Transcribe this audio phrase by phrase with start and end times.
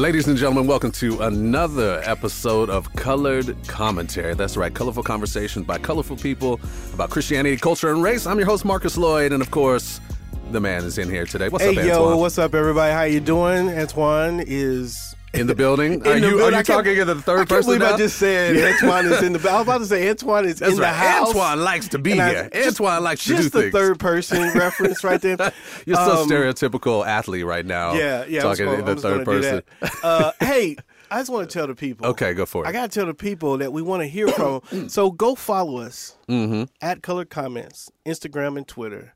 [0.00, 4.32] Ladies and gentlemen, welcome to another episode of Colored Commentary.
[4.32, 6.58] That's right, colorful conversations by colorful people
[6.94, 8.26] about Christianity, culture, and race.
[8.26, 10.00] I'm your host, Marcus Lloyd, and of course,
[10.52, 11.50] the man is in here today.
[11.50, 12.94] What's hey, up, yo, what's up, everybody?
[12.94, 13.68] How you doing?
[13.68, 15.94] Antoine is in the building?
[15.94, 17.94] in are you, are you talking in the third I person believe now?
[17.94, 19.50] I just said Antoine is in the.
[19.50, 21.28] I was about to say Antoine is That's in the house.
[21.28, 22.50] Antoine likes to be And I- here.
[22.52, 23.72] just- Antoine likes to do Just the things.
[23.72, 25.36] third person reference right there.
[25.86, 27.94] You're so Um, stereotypical athlete right now.
[27.94, 28.42] Yeah, yeah.
[28.42, 29.62] Talking gonna- in the third person.
[30.02, 30.76] Uh, hey,
[31.12, 32.06] I just want to tell the people.
[32.08, 32.68] Okay, go for it.
[32.68, 34.88] I got to tell the people that we want to hear from.
[34.88, 36.64] so go follow us Mm-hmm.
[36.80, 39.14] at Color Comments, Instagram and Twitter,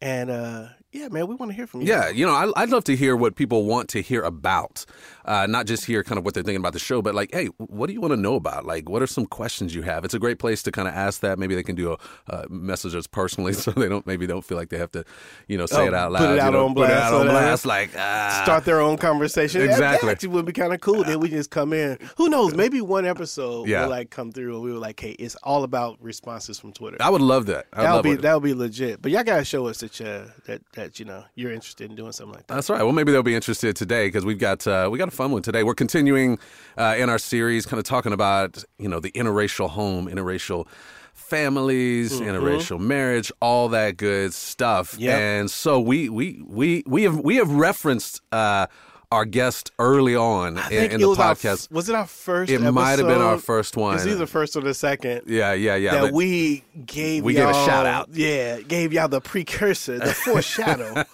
[0.00, 1.88] and uh, yeah, man, we want to hear from you.
[1.88, 4.86] Yeah, you know, I, I'd love to hear what people want to hear about,
[5.26, 7.46] uh, not just hear kind of what they're thinking about the show, but like, hey,
[7.58, 8.64] what do you want to know about?
[8.64, 10.04] Like, what are some questions you have?
[10.04, 11.38] It's a great place to kind of ask that.
[11.38, 14.56] Maybe they can do a uh, message us personally, so they don't maybe don't feel
[14.56, 15.04] like they have to,
[15.46, 16.32] you know, say Oh, it out put loud.
[16.38, 18.40] it you know, on Put it out so on that- blast, like ah.
[18.44, 19.60] start their own conversation.
[19.62, 20.14] Exactly.
[20.14, 21.04] That would be kind of cool.
[21.04, 21.98] Then we just come in.
[22.16, 22.54] Who knows?
[22.56, 23.82] Maybe one episode Yeah.
[23.82, 26.96] will like come through and we were like, hey, it's all about responses from Twitter.
[27.00, 27.66] I would love that.
[27.74, 28.22] I would be it.
[28.22, 29.02] that would be legit.
[29.02, 30.06] But y'all gotta show us that you
[30.46, 32.54] that that you know you're interested in doing something like that.
[32.54, 32.82] That's right.
[32.82, 35.42] Well, maybe they'll be interested today because we've got uh, we got a fun one
[35.42, 35.62] today.
[35.64, 36.38] We're continuing
[36.76, 40.66] uh, in our series, kind of talking about you know the interracial home, interracial
[41.12, 44.96] families, interracial marriage, all that good stuff.
[44.98, 45.18] Yep.
[45.18, 48.68] And so we we we we have we have referenced uh,
[49.10, 51.66] our guest early on in, in the was podcast.
[51.66, 52.50] f- was it our first?
[52.50, 53.96] It might have been our first one.
[53.96, 55.22] It's either first or the second.
[55.26, 56.02] yeah, yeah, yeah.
[56.02, 58.10] that we gave We gave a shout out.
[58.12, 61.04] Yeah, gave y'all the precursor, the foreshadow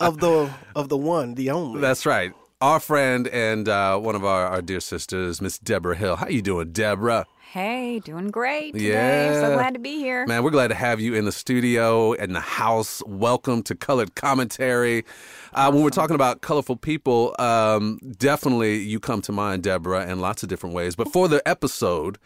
[0.00, 1.80] of the of the one, the only.
[1.80, 2.32] That's right.
[2.60, 6.16] Our friend and uh, one of our, our dear sisters, Miss Deborah Hill.
[6.16, 7.26] How you doing, Deborah?
[7.54, 8.88] Hey, doing great today.
[8.88, 9.40] Yeah.
[9.40, 10.26] So glad to be here.
[10.26, 13.00] Man, we're glad to have you in the studio and the house.
[13.06, 15.04] Welcome to Colored Commentary.
[15.52, 20.18] Uh, when we're talking about colorful people, um, definitely you come to mind, Deborah, in
[20.18, 20.96] lots of different ways.
[20.96, 22.18] But for the episode,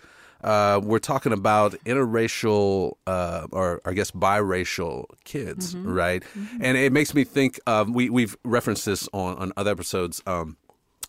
[0.42, 6.22] uh, we're talking about interracial, uh, or I guess biracial kids, right?
[6.58, 10.22] And it makes me think of we we've referenced this on on other episodes.
[10.26, 10.56] Um,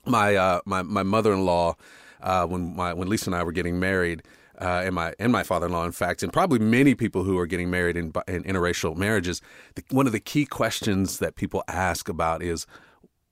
[0.05, 1.77] my uh, my my mother in law
[2.21, 4.23] uh, when my when Lisa and I were getting married.
[4.61, 7.69] Uh, and my and my father-in-law, in fact, and probably many people who are getting
[7.69, 9.41] married in, in interracial marriages,
[9.75, 12.67] the, one of the key questions that people ask about is,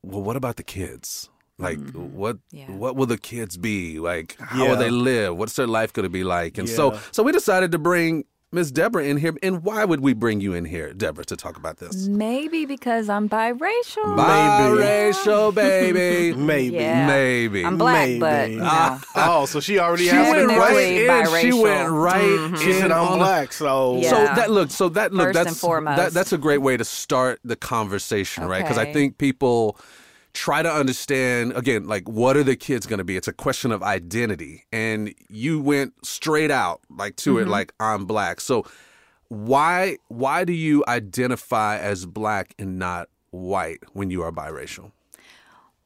[0.04, 1.30] well, what about the kids?
[1.58, 2.72] Like, what Yeah.
[2.72, 4.00] what will the kids be?
[4.00, 4.70] Like, how Yeah.
[4.70, 5.36] will they live?
[5.36, 6.58] What's their life going to be like?
[6.58, 9.36] And so so we decided to bring Miss Deborah in here.
[9.44, 12.08] And why would we bring you in here, Deborah, to talk about this?
[12.08, 14.16] Maybe because I'm biracial.
[14.16, 16.34] Biracial, baby.
[16.38, 16.76] maybe.
[16.76, 17.08] Yeah.
[17.08, 17.66] Maybe.
[17.66, 18.20] I'm black, Maybe.
[18.22, 18.66] but you know.
[18.66, 19.04] Ah.
[19.16, 21.52] Oh, so she already She has went right Technically in.
[21.52, 24.12] She went right She in said I'm black, so Yeah.
[24.12, 25.98] So that look, so that look, First and that's foremost.
[25.98, 28.64] That, that's a great way to start the conversation, right?
[28.64, 29.78] Because I think people
[30.38, 33.18] try to understand again, like what are the kids going to be?
[33.18, 37.48] It's a question of identity, and you went straight out like to Mm-hmm.
[37.48, 38.40] it, like I'm black.
[38.40, 38.66] So
[39.30, 44.92] why why do you identify as black and not white when you are biracial?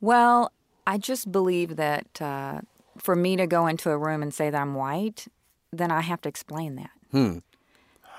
[0.02, 0.52] Well,
[0.86, 2.62] I just believe that uh,
[2.98, 5.28] for me to go into a room and say that I'm white,
[5.72, 6.92] then I have to explain that.
[7.12, 7.38] Hmm.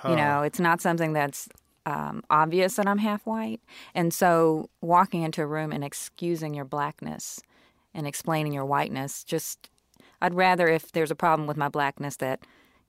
[0.09, 1.49] You know, it's not something that's
[1.87, 3.61] um, obvious that I'm half white.
[3.95, 7.41] And so walking into a room and excusing your blackness
[7.95, 9.69] and explaining your whiteness, just,
[10.21, 12.41] I'd rather if there's a problem with my blackness that,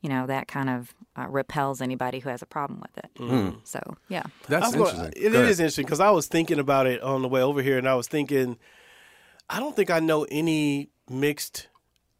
[0.01, 3.55] you know, that kind of uh, repels anybody who has a problem with it.
[3.63, 4.23] So, yeah.
[4.47, 5.23] That's I was gonna- interesting.
[5.25, 5.49] It Go ahead.
[5.49, 7.95] is interesting because I was thinking about it on the way over here, and I
[7.95, 8.57] was thinking,
[9.49, 11.67] I don't think I know any mixed,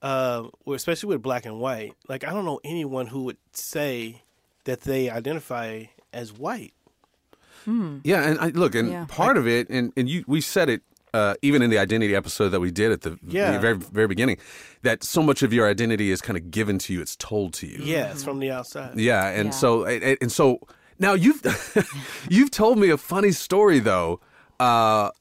[0.02, 1.94] uh, especially with black and white.
[2.08, 4.22] Like I don't know anyone who would say
[4.66, 6.74] that they identify as white.
[7.66, 9.06] Yeah, and I, look, and Yeah.
[9.08, 10.82] part of it, and, and you, we said it
[11.14, 13.52] uh, even in the identity episode that we did at the, Yeah.
[13.52, 14.38] the very very beginning,
[14.82, 17.68] that so much of your identity is kind of given to you; it's told to
[17.68, 17.80] you.
[17.84, 19.00] Yeah, it's from the outside.
[19.00, 19.52] Yeah, and Yeah.
[19.52, 20.58] so and, and so
[21.00, 21.42] now you've
[22.30, 24.20] you've told me a funny story though.
[24.60, 25.12] Uh,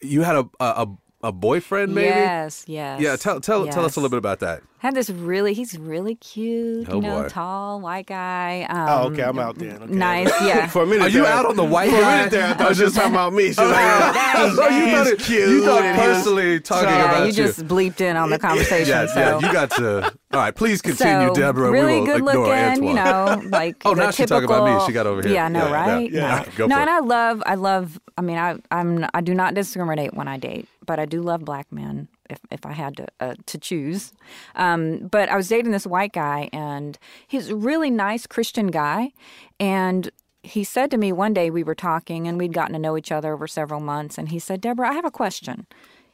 [0.00, 0.88] you had a a,
[1.22, 2.08] a boyfriend, maybe.
[2.08, 3.00] Yes, yes.
[3.00, 4.62] Yeah, tell tell tell us a little bit about that.
[4.78, 7.28] Had this really, he's really cute, Oh, you know, boy.
[7.28, 8.66] tall, white guy.
[8.68, 9.76] Oh, Um, okay, I'm out there.
[9.76, 9.86] Okay.
[9.94, 10.66] Nice, yeah.
[10.74, 12.16] For a minute, Are you there, out on the white For a guy?
[12.16, 13.44] minute there, I thought you were just talking about me.
[13.46, 14.94] She's like, Dang, So you dang.
[14.96, 18.00] thought, He's it, cute you thought and personally talking Yeah, about yeah, you just bleeped
[18.00, 18.88] in on the conversation.
[18.88, 19.20] Yeah, so.
[19.20, 20.02] yeah, you got to.
[20.32, 21.70] All right, please continue, so, Deborah.
[21.70, 22.88] Really we will good ignore looking, Antoine.
[22.88, 24.84] you know, like Oh, the now she's talking about me.
[24.86, 25.34] She got over here.
[25.34, 26.10] Yeah, I know, Yeah, yeah, right?
[26.10, 26.44] yeah.
[26.48, 26.90] No, Go no and.
[26.90, 28.00] I love, I love.
[28.16, 31.44] I mean, I, I'm, I do not discriminate when I date, but I do love
[31.44, 34.12] black men if, if I had to uh, to choose.
[34.54, 39.12] Um, but I was dating this white guy, and he's a really nice Christian guy,
[39.58, 40.10] and
[40.42, 43.12] he said to me one day we were talking and we'd gotten to know each
[43.12, 45.68] other over several months and he said deborah i have a question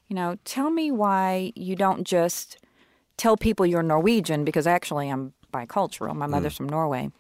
[0.09, 2.57] You know, tell me why you don't just
[3.17, 6.15] tell people you're Norwegian because actually I'm bicultural.
[6.15, 7.11] My mother's from Norway.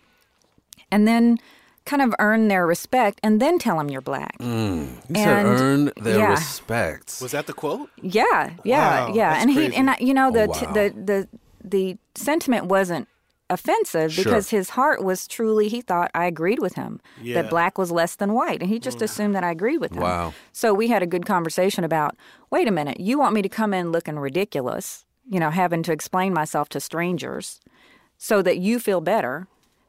[0.90, 1.38] And then
[1.84, 4.36] kind of earn their respect and then tell them you're black.
[4.38, 4.88] Mm.
[5.08, 6.30] You said And- earn their yeah.
[6.30, 7.18] respect.
[7.20, 7.90] Was that the quote?
[8.02, 9.30] Yeah, yeah, Wow, yeah.
[9.30, 11.28] that's And he and I, you know the Oh, t- the the
[11.64, 13.08] the sentiment wasn't
[13.50, 14.24] offensive Sure.
[14.24, 17.40] because his heart was truly he thought I agreed with him Yeah.
[17.40, 19.02] that black was less than white and he just mm.
[19.02, 20.02] assumed that I agreed with him.
[20.02, 20.34] Wow.
[20.52, 22.14] So we had a good conversation about
[22.50, 25.92] wait a minute, you want me to come in looking ridiculous, you know, having to
[25.92, 27.60] explain myself to strangers
[28.18, 29.46] so that you feel better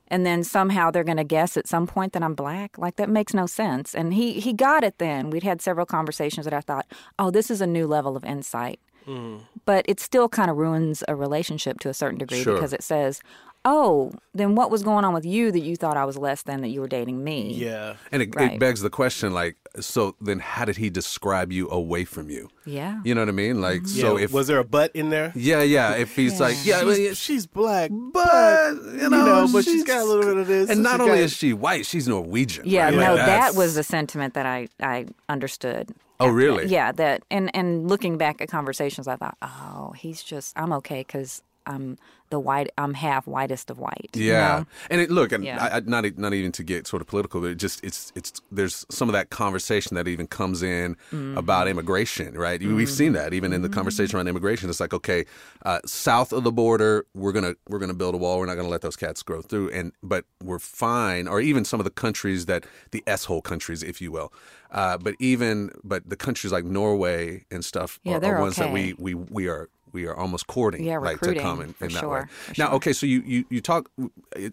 [0.10, 2.78] and then somehow they're going to guess at some point that I'm black.
[2.78, 3.94] Like that makes no sense.
[3.96, 5.30] And he he got it then.
[5.30, 6.86] We'd had several conversations that I thought,
[7.18, 9.42] "Oh, this is a new level of insight." Mm.
[9.66, 12.54] But it still kind of ruins a relationship to a certain degree Sure.
[12.54, 13.22] because it says,
[13.66, 16.62] "Oh, then what was going on with you that you thought I was less than
[16.62, 17.96] that you were dating me?" Yeah.
[18.12, 22.06] And it, it begs the question, like, so then how did he describe you away
[22.06, 22.50] from you?
[22.66, 23.02] Yeah.
[23.04, 23.62] You know what I mean?
[23.62, 24.00] Like, mm-hmm.
[24.00, 25.32] so if was there a butt in there?
[25.36, 29.50] yeah, yeah, if he's like, yeah, well, yeah, she's, she's black, but you know, know,
[29.52, 31.54] but she's got a little bit of this, And and not only got- is she
[31.54, 32.64] white, she's Norwegian.
[32.68, 32.96] Yeah, right?
[32.96, 35.94] no, Like, that was the sentiment that I I understood.
[36.22, 36.66] Oh, really?
[36.68, 41.00] Yeah, that and and looking back at conversations, I thought, oh, he's just I'm okay
[41.02, 41.98] because I'm
[42.30, 44.10] the white, I'm half whitest of white.
[44.14, 44.66] you Yeah, know?
[44.92, 45.64] and it, look, and Yeah.
[45.64, 48.34] I, I, not not even to get sort of political, but it just it's it's
[48.52, 51.38] there's some of that conversation that even comes in Mm-hmm.
[51.38, 52.60] about immigration, right?
[52.62, 54.70] We've seen that even in the conversation around immigration.
[54.70, 55.26] It's like, okay,
[55.66, 58.40] uh, south of the border, we're gonna we're gonna build a wall.
[58.40, 61.28] We're not gonna let those cats grow through, and but we're fine.
[61.28, 64.32] Or even some of the countries that the s hole countries, if you will.
[64.72, 68.72] Uh, but even but the countries like Norway and stuff Yeah, are, are ones that
[68.72, 69.70] we we we are.
[69.92, 72.54] We are almost courting, Yeah, like to come in, in that sure, way.
[72.58, 72.76] Now, sure.
[72.76, 73.90] okay, so you you you talk,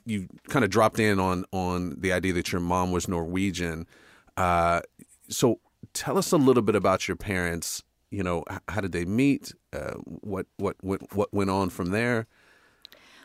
[0.05, 3.87] you kind of dropped in on on the idea that your mom was Norwegian.
[4.37, 4.81] Uh,
[5.29, 5.61] so
[5.93, 7.83] tell us a little bit about your parents.
[8.11, 9.53] You know, how did they meet?
[9.73, 12.27] Uh, what what what what went on from there?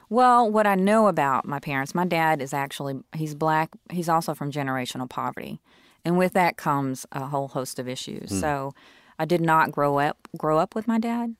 [0.09, 3.69] Well, what I know about my parents, my dad is actually he's black.
[3.91, 5.61] He's also from generational poverty,
[6.03, 8.37] and with that comes a whole host of issues.
[8.37, 8.73] So,
[9.21, 11.35] I did not grow up grow up with my dad.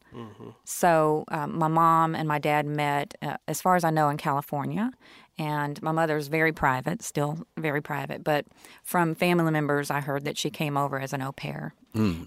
[0.65, 4.17] So, um, my mom and my dad met, uh, as far as I know, in
[4.17, 4.91] California.
[5.39, 8.23] And my mother's very private, still very private.
[8.23, 8.45] But
[8.83, 11.73] from family members, I heard that she came over as an au pair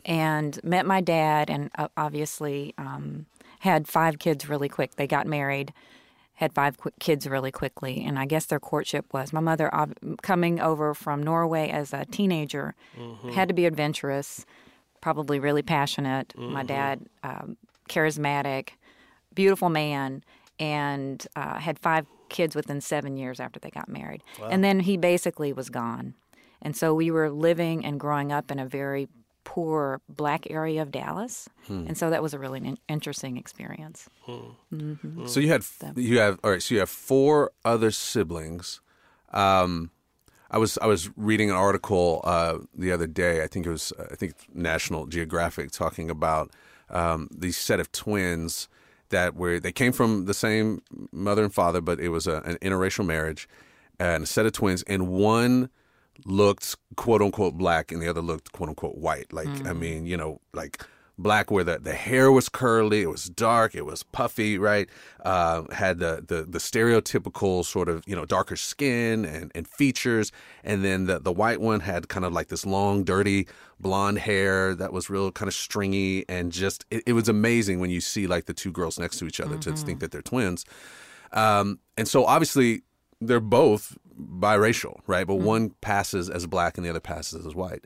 [0.04, 3.26] and met my dad, and uh, obviously um,
[3.60, 4.96] had five kids really quick.
[4.96, 5.72] They got married
[6.38, 9.70] had five qu- kids really quickly, and I guess their courtship was my mother
[10.22, 12.74] coming over from Norway as a teenager
[13.34, 14.44] had to be adventurous,
[15.04, 16.32] probably really passionate.
[16.36, 17.56] My dad, um,
[17.90, 18.70] charismatic,
[19.34, 20.24] beautiful man,
[20.58, 24.22] and uh, had five kids within seven years after they got married,
[24.52, 26.14] and then he basically was gone,
[26.62, 29.06] and so we were living and growing up in a very
[29.44, 34.08] poor black area of Dallas, and so that was a really in- interesting experience.
[35.26, 35.62] So you had
[35.96, 36.62] you have all right.
[36.62, 38.80] So you have four other siblings.
[39.34, 39.90] Um,
[40.50, 43.42] I was I was reading an article uh, the other day.
[43.42, 46.50] I think it was I think National Geographic talking about
[46.90, 48.68] um, these set of twins
[49.10, 50.82] that were they came from the same
[51.12, 53.48] mother and father, but it was a, an interracial marriage
[53.98, 55.70] and a set of twins, and one
[56.24, 59.32] looked quote unquote black and the other looked quote unquote white.
[59.32, 60.82] Like I mean, you know, like
[61.16, 64.88] black where the, the hair was curly, it was dark, it was puffy, right?
[65.24, 70.32] Uh, had the, the the stereotypical sort of you know darker skin and, and features,
[70.62, 73.46] and then the the white one had kind of like this long, dirty
[73.80, 77.90] blonde hair that was real kind of stringy and just it, it was amazing when
[77.90, 80.64] you see like the two girls next to each other to think that they're twins.
[81.32, 82.82] Um, and so obviously
[83.20, 85.26] they're both biracial, right?
[85.26, 87.84] But one passes as black and the other passes as white.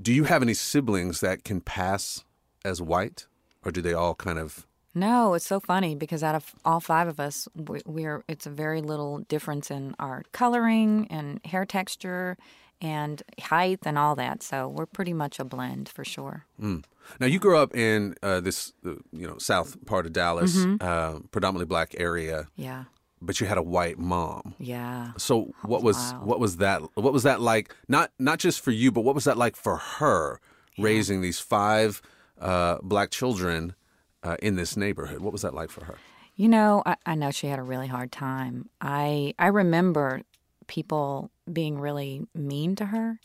[0.00, 2.24] Do you have any siblings that can pass
[2.64, 3.26] as white,
[3.64, 4.66] or do they all kind of?
[4.94, 8.50] No, it's so funny because out of all five of us, we- we're it's a
[8.50, 12.36] very little difference in our coloring and hair texture
[12.80, 14.42] and height and all that.
[14.42, 16.46] So we're pretty much a blend for sure.
[16.58, 21.18] Now you grew up in uh, this, uh, you know, south part of Dallas, uh,
[21.30, 22.84] predominantly black area, Yeah,
[23.22, 24.54] but you had a white mom.
[24.58, 25.12] yeah.
[25.16, 26.82] So what was what was that?
[26.94, 27.74] What was that like?
[27.88, 30.40] Not not just for you, but what was that like for her
[30.78, 32.00] raising these five
[32.40, 33.74] uh, black children
[34.22, 35.20] uh, in this neighborhood?
[35.20, 35.96] What was that like for her?
[36.36, 38.70] You know, I, I know she had a really hard time.
[38.80, 40.22] I I remember
[40.66, 43.18] people being really mean to her,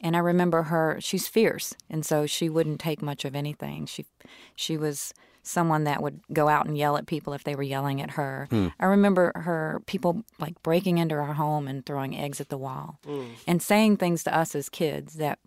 [0.00, 0.98] and I remember her.
[1.00, 3.86] She's fierce, and so she wouldn't take much of anything.
[3.86, 4.06] She
[4.54, 5.12] she was
[5.42, 8.46] someone that would go out and yell at people if they were yelling at her.
[8.50, 8.68] Hmm.
[8.78, 12.98] I remember her people like breaking into our home and throwing eggs at the wall,
[13.04, 13.26] hmm.
[13.46, 15.38] and saying things to us as kids that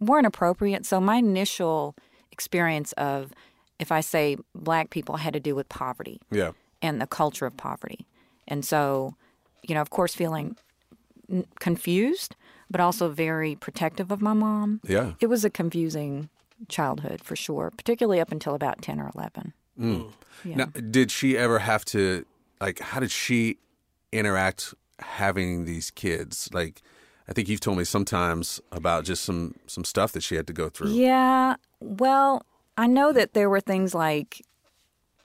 [0.00, 0.86] weren't appropriate.
[0.86, 1.96] So my initial
[2.30, 3.32] experience of,
[3.78, 6.52] if I say black people, had to do with poverty Yeah.
[6.82, 8.06] and the culture of poverty.
[8.46, 9.14] And so,
[9.62, 10.56] you know, of course, feeling
[11.58, 12.36] confused,
[12.70, 14.80] but also very protective of my mom.
[14.86, 15.12] Yeah.
[15.20, 16.28] It was a confusing
[16.68, 19.52] childhood for sure, particularly up until about 10 or 11.
[19.78, 20.10] Mm.
[20.44, 20.56] Yeah.
[20.56, 22.24] Now, did she ever have to
[22.60, 22.80] like?
[22.80, 23.58] How did she
[24.12, 26.48] interact having these kids?
[26.52, 26.82] Like,
[27.28, 30.52] I think you've told me sometimes about just some some stuff that she had to
[30.52, 30.90] go through.
[30.90, 31.56] Yeah.
[31.80, 32.44] Well,
[32.76, 34.44] I know that there were things like,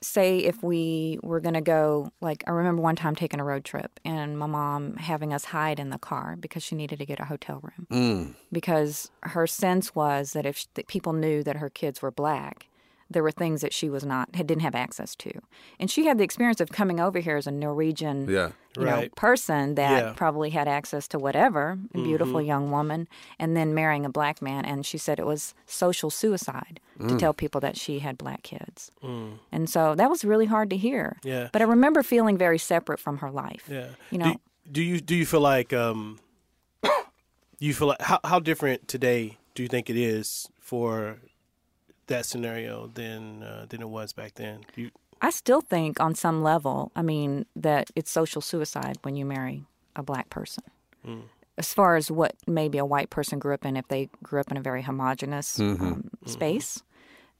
[0.04, 3.64] say, if we were going to go, like, I remember one time taking a road
[3.64, 7.20] trip and my mom having us hide in the car because she needed to get
[7.20, 7.86] a hotel room.
[7.90, 8.34] Mm.
[8.52, 12.68] Because her sense was that if that people knew that her kids were black,
[13.10, 15.30] there were things that she was not, had, didn't have access to.
[15.78, 18.50] And she had the experience of coming over here as a Norwegian Yeah.
[18.76, 19.14] you know, Right.
[19.14, 20.00] person that Yeah.
[20.08, 20.14] Mm-hmm.
[20.16, 23.06] probably had access to whatever, a beautiful young woman,
[23.38, 24.64] and then marrying a black man.
[24.64, 27.08] And she said it was social suicide Mm.
[27.10, 28.90] to tell people that she had black kids.
[29.52, 31.18] And so that was really hard to hear.
[31.24, 31.48] Yeah.
[31.52, 33.64] But I remember feeling very separate from her life.
[33.68, 33.88] Yeah.
[34.10, 34.36] You do, know,
[34.70, 36.18] do you do you feel like um
[37.58, 41.18] you feel like how how different today do you think it is for
[42.06, 44.60] that scenario than uh, than it was back then?
[44.76, 49.24] You, I still think on some level, I mean, that it's social suicide when you
[49.24, 49.64] marry
[49.96, 50.64] a black person.
[51.56, 54.50] As far as what maybe a white person grew up in, if they grew up
[54.50, 56.82] in a very homogenous um, space,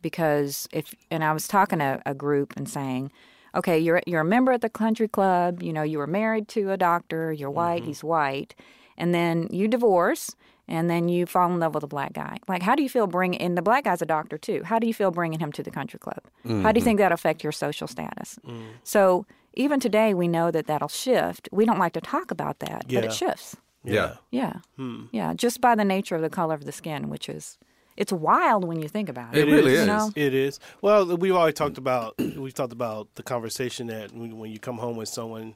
[0.02, 3.10] because if and I was talking to a group and saying,
[3.54, 6.70] okay, you're you're a member at the country club, you know, you were married to
[6.70, 8.54] a doctor, you're white, he's white,
[8.96, 10.36] and then you divorce.
[10.66, 12.38] And then you fall in love with a black guy.
[12.48, 13.40] Like, how do you feel bringing?
[13.40, 14.62] And the black guy's a doctor too.
[14.64, 16.20] How do you feel bringing him to the country club?
[16.24, 16.80] How do you mm-hmm.
[16.80, 18.38] think that affect your social status?
[18.46, 18.62] Mm.
[18.82, 21.48] So even today, we know that that'll shift.
[21.52, 23.56] We don't like to talk about that, but it shifts.
[23.84, 24.14] Yeah.
[24.30, 25.04] Yeah, hmm.
[25.12, 27.58] yeah, just by the nature of the color of the skin, which is,
[27.96, 29.46] it's wild when you think about it.
[29.46, 29.86] It really you is.
[29.86, 30.10] know?
[30.16, 30.58] It is.
[30.80, 34.78] Well, we've always talked about we've talked about the conversation that when when you come
[34.78, 35.54] home with someone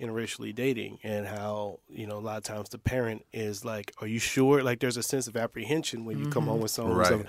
[0.00, 4.06] interracially dating and how you know a lot of times the parent is like, "Are
[4.06, 6.62] you sure?" Like there's a sense of apprehension when you come home mm-hmm.
[6.62, 7.26] with someone, Right.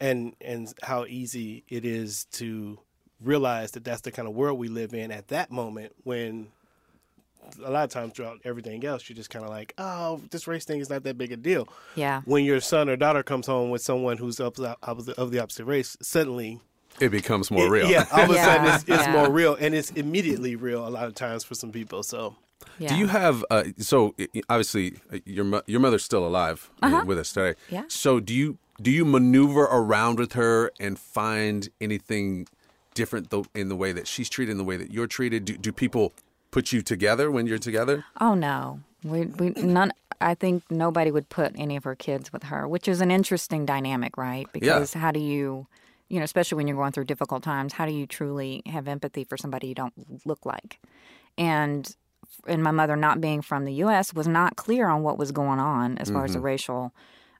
[0.00, 2.78] and and how easy it is to
[3.20, 6.48] realize that that's the kind of world we live in at that moment when.
[7.62, 10.64] A lot of times throughout everything else, you're just kind of like, oh, this race
[10.64, 11.68] thing is not that big a deal.
[11.94, 15.20] Yeah, When your son or daughter comes home with someone who's of the, of the,
[15.20, 16.62] of the opposite race, suddenly
[17.00, 17.90] It becomes more it- real.
[17.90, 19.12] Yeah, all of a Yeah, sudden it's, it's yeah.
[19.12, 22.02] more real, and it's immediately real a lot of times for some people.
[22.02, 22.36] So
[22.78, 22.88] yeah.
[22.90, 27.02] Do you have uh, so i- i- obviously uh, your your mother's still alive uh,
[27.06, 27.50] with us today?
[27.50, 27.64] Uh-huh.
[27.70, 27.82] Yeah.
[27.88, 32.46] So do you do you maneuver around with her and find anything
[32.94, 35.44] different though in the way that she's treated, in the way that you're treated?
[35.44, 36.12] Do, do people
[36.50, 38.04] put you together when you're together?
[38.20, 39.92] Oh no, we we none.
[40.20, 43.66] I think nobody would put any of her kids with her, which is an interesting
[43.66, 44.46] dynamic, right?
[44.52, 45.66] Because how do you,
[46.08, 49.24] you know, especially when you're going through difficult times, how do you truly have empathy
[49.24, 49.94] for somebody you don't
[50.26, 50.78] look like?
[51.38, 51.94] And
[52.46, 54.12] and my mother not being from the U.S.
[54.14, 56.92] was not clear on what was going on as far as the racial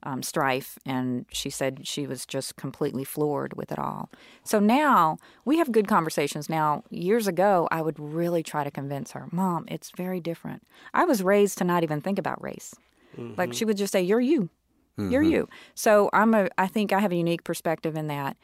[0.02, 4.11] um, strife, and she said she was just completely floored with it all.
[4.44, 5.16] So now
[5.47, 6.49] we have good conversations.
[6.50, 10.62] Now, years ago, I would really try to convince her, Mom, it's very different.
[10.92, 12.75] I was raised to not even think about race.
[13.38, 14.50] Like she would just say, "You're you,
[14.96, 15.32] you're mm-hmm.
[15.32, 16.48] you." So I'm a.
[16.58, 18.36] I think I have a unique perspective in that.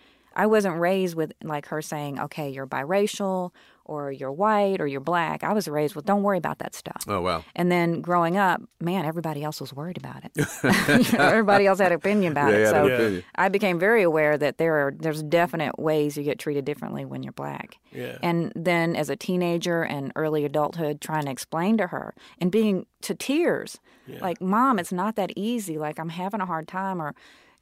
[0.43, 3.51] I wasn't raised with like her saying, "Okay, you're biracial,
[3.85, 7.03] or you're white, or you're black." I was raised with, "Don't worry about that stuff."
[7.07, 7.45] Oh wow.
[7.55, 10.33] And then growing up, man, everybody else was worried about it.
[11.15, 12.63] Everybody else had an opinion about Yeah, it.
[12.63, 13.25] yeah, So an opinion.
[13.35, 17.23] I became very aware that there are there's definite ways you get treated differently when
[17.23, 17.79] you're black.
[17.93, 18.17] Yeah.
[18.23, 22.87] And then as a teenager and early adulthood, trying to explain to her and being
[23.03, 23.79] to tears,
[24.21, 25.77] like, "Mom, it's not that easy.
[25.79, 27.15] Like I'm having a hard time," or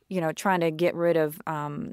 [0.08, 1.92] you know, trying to get rid of um,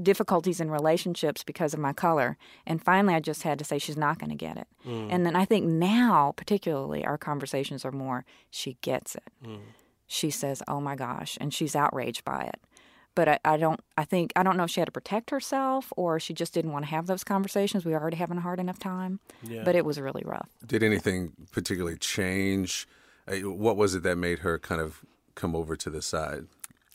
[0.00, 2.36] difficulties in relationships because of my color.
[2.66, 4.66] And finally, I just had to say, she's not going to get it.
[4.86, 9.24] And then I think now, particularly, our conversations are more, she gets it.
[10.06, 12.60] She says, oh my gosh, and she's outraged by it.
[13.14, 15.92] But I, I don't, I think, I don't know if she had to protect herself
[15.96, 17.84] or she just didn't want to have those conversations.
[17.84, 19.20] We were already having a hard enough time.
[19.42, 19.62] Yeah.
[19.64, 20.48] But it was really rough.
[20.66, 22.88] Did anything particularly change?
[23.28, 25.04] Uh, What was it that made her kind of
[25.36, 26.46] come over to the side?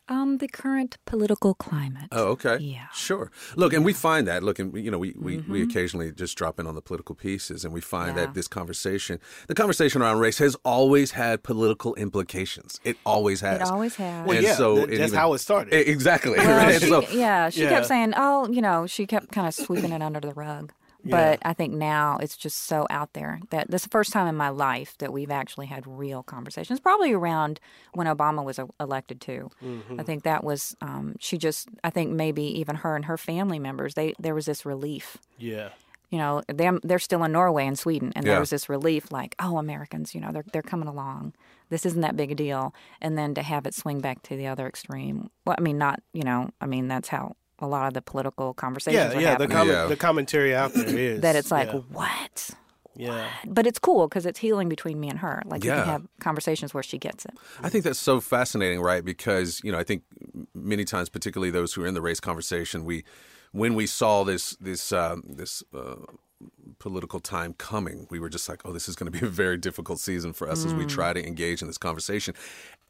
[0.10, 2.08] Um, the current political climate.
[2.12, 2.58] Oh, okay.
[2.60, 2.88] Yeah.
[2.94, 3.32] Sure.
[3.56, 4.42] Look, and we find that.
[4.44, 7.14] Look, and we- you know, we, we, we occasionally just drop in on the political
[7.16, 8.18] pieces, and we find Mm-hmm.
[8.18, 8.26] Yeah.
[8.26, 12.80] that this conversation, the conversation around race, has always had political implications.
[12.84, 13.62] It always has.
[13.62, 14.26] It always has.
[14.28, 15.74] Well, And yeah, so that- that's even- how it started.
[15.74, 16.38] Exactly.
[16.40, 16.82] Well, right?
[16.82, 17.70] she, So- yeah, she Yeah.
[17.70, 20.72] kept saying, "Oh, you know," she kept kind of sweeping it under the rug.
[21.06, 24.28] But I think now it's just so out there that this is the first time
[24.28, 26.80] in my life that we've actually had real conversations.
[26.80, 27.60] Probably around
[27.94, 29.50] when Obama was elected too.
[29.64, 30.00] Mm-hmm.
[30.00, 31.70] I think that was um, she just.
[31.84, 33.94] I think maybe even her and her family members.
[33.94, 35.18] They there was this relief.
[35.38, 35.70] Yeah.
[36.10, 38.34] You know, them they're still in Norway and Sweden, and Yeah.
[38.34, 41.34] there was this relief, like, oh, Americans, you know, they're they're coming along.
[41.70, 42.74] This isn't that big a deal.
[43.00, 45.30] And then to have it swing back to the other extreme.
[45.46, 48.54] Well, I mean, not you know, I mean that's how a lot of the political
[48.54, 49.28] conversations Yeah, are yeah.
[49.36, 49.50] The happening.
[49.50, 49.86] comment, Yeah.
[49.88, 52.50] the commentary out there is that it's like, yeah, what?
[52.96, 53.28] yeah.
[53.48, 55.42] But it's cool because it's healing between me and her.
[55.46, 55.84] Like you Yeah.
[55.84, 57.32] can have conversations where she gets it.
[57.62, 59.04] I think that's so fascinating, right?
[59.04, 60.04] Because you know, I think
[60.54, 63.04] many times, particularly those who are in the race conversation, we
[63.52, 65.96] when we saw this this um, this uh,
[66.80, 69.58] political time coming, we were just like, oh, this is going to be a very
[69.58, 72.34] difficult season for us as we try to engage in this conversation.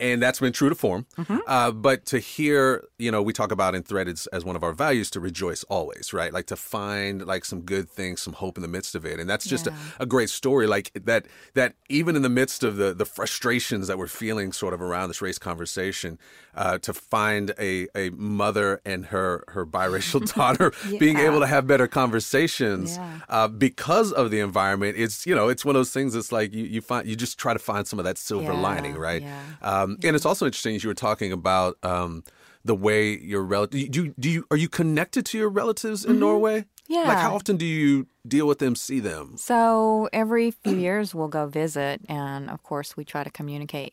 [0.02, 1.06] And that's been true to form.
[1.46, 4.72] Uh, but to hear, you know, we talk about in Thread as, one of our
[4.72, 6.32] values to rejoice always, right?
[6.32, 9.20] Like to find like some good things, some hope in the midst of it.
[9.20, 10.68] And that's just a, a great story.
[10.68, 14.74] Like that, that even in the midst of the, the frustrations that we're feeling sort
[14.74, 16.18] of around this race conversation,
[16.56, 21.68] uh, to find a, a mother and her, her biracial daughter being able to have
[21.68, 23.20] better conversations Yeah.
[23.28, 24.96] uh, because of the environment.
[24.98, 26.16] It's you know it's one of those things.
[26.16, 28.60] It's like you, you find you just try to find some of that silver Yeah,
[28.70, 29.22] lining, right?
[29.22, 29.42] yeah.
[29.62, 32.24] Um, and it's also interesting as you were talking about um,
[32.66, 33.92] the way your relative.
[33.92, 36.60] Do you, do you are you connected to your relatives in Norway?
[36.62, 36.94] Mm-hmm.
[36.94, 37.08] Yeah.
[37.10, 39.36] Like how often do you deal with them, see them?
[39.38, 43.92] So every few years we'll go visit, and of course we try to communicate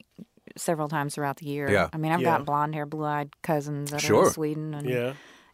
[0.57, 1.69] several times throughout the year.
[1.71, 1.89] Yeah.
[1.93, 2.39] I mean, I've Yeah.
[2.39, 5.13] got blonde hair, blue eyed cousins that are in Sweden, and Yeah.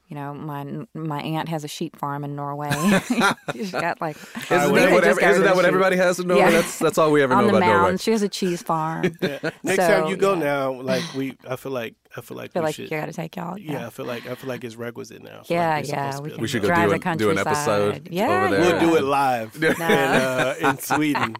[0.08, 2.70] You know, my my aunt has a sheep farm in Norway.
[3.54, 6.42] She's got like Isn't that They what, just isn't that what everybody has in Norway?
[6.42, 6.50] Yeah.
[6.50, 7.74] That's that's all we ever know the about Norway.
[7.80, 7.98] mountain.
[7.98, 9.02] She has a cheese farm.
[9.20, 10.38] Next So, time you go yeah.
[10.40, 12.90] now, like we, I feel like I feel like I feel we like should.
[12.90, 13.56] you got to take y'all.
[13.58, 15.40] yeah, I feel like I feel like it's requisite now.
[15.40, 16.68] I feel like Yeah, we're yeah, we can We should go.
[16.68, 17.94] go drive do the do an countryside.
[17.94, 18.60] episode Yeah, over there.
[18.72, 21.36] We'll do it live in, uh, in Sweden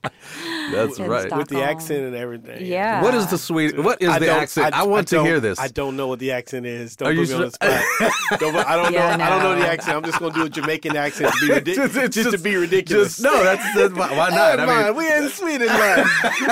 [0.71, 1.21] That's right.
[1.23, 1.39] Stockholm.
[1.39, 2.65] with the accent and everything.
[2.65, 3.03] Yeah.
[3.03, 3.79] What is the sweet?
[3.79, 4.75] What is the accent?
[4.75, 5.59] I, want to hear this.
[5.59, 6.97] I don't know what the accent is.
[6.97, 7.83] Don't Are put you me on the spot.
[8.41, 9.25] don't, I don't Yeah, know.
[9.25, 9.97] I don't know the accent.
[9.97, 11.93] I'm just gonna do a Jamaican accent to be ridiculous.
[11.93, 13.09] Just- just, just- to be ridiculous.
[13.17, 14.59] Just, no, that's, that's why, why not?
[14.59, 16.07] Hey, I man, mean, we in Sweden, man.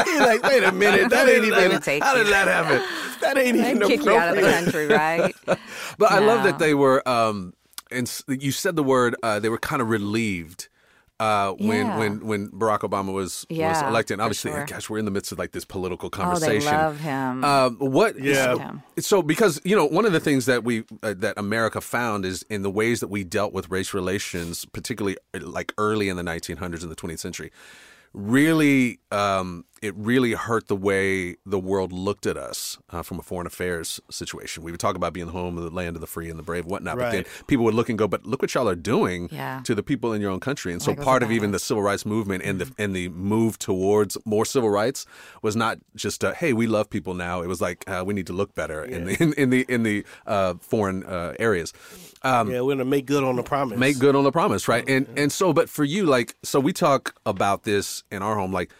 [0.06, 2.82] You're like, wait a minute, that ain't even take how did that happen?
[3.20, 5.34] that ain't They'd even kick you out of the country, right?
[5.98, 7.52] But I love that they were, um,
[7.90, 10.68] and you said the word, uh, they were kind of relieved.
[11.20, 11.98] Uh, when Yeah.
[11.98, 14.64] when when Barack Obama was was elected, and obviously, sure.
[14.64, 16.48] gosh, we're in the midst of like this political conversation.
[16.48, 16.78] Oh, they conversation.
[16.78, 17.44] love him.
[17.44, 18.18] Um, what?
[18.18, 18.56] Yeah.
[18.56, 18.83] Him.
[18.98, 22.42] So, because you know, one of the things that we uh, that America found is
[22.48, 26.22] in the ways that we dealt with race relations, particularly uh, like early in the
[26.22, 27.52] 1900s and the 20th century,
[28.14, 33.22] really, um, it really hurt the way the world looked at us uh, from a
[33.22, 34.62] foreign affairs situation.
[34.62, 36.42] We would talk about being the home of the land of the free and the
[36.42, 36.98] brave, whatnot.
[36.98, 39.62] But then people would look and go, "But look what y'all are doing Yeah.
[39.64, 41.52] to the people in your own country." And so, Like part of even battle.
[41.52, 45.06] the civil rights movement and the and the move towards more civil rights
[45.42, 48.26] was not just a, hey we love people now it was like uh, we need
[48.26, 51.72] to look better in the in, in the in the uh, foreign uh, areas
[52.22, 53.78] um, Yeah, we're gonna make good on the promise.
[53.78, 56.72] make good on the promise right and and so but for you like so we
[56.74, 58.70] talk about this in our home like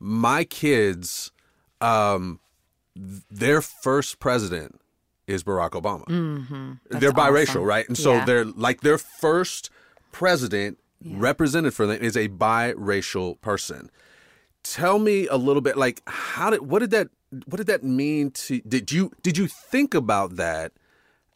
[0.00, 1.30] my kids
[1.80, 2.40] um
[2.96, 4.80] their first president
[5.26, 6.72] is Barack Obama mm-hmm.
[6.98, 7.62] they're biracial awesome.
[7.62, 8.24] right and so Yeah.
[8.24, 9.70] they're like their first
[10.10, 13.90] president represented for them is a biracial person
[14.62, 17.08] tell me a little bit like how did what did that
[17.46, 20.72] what did that mean to did you did you think about that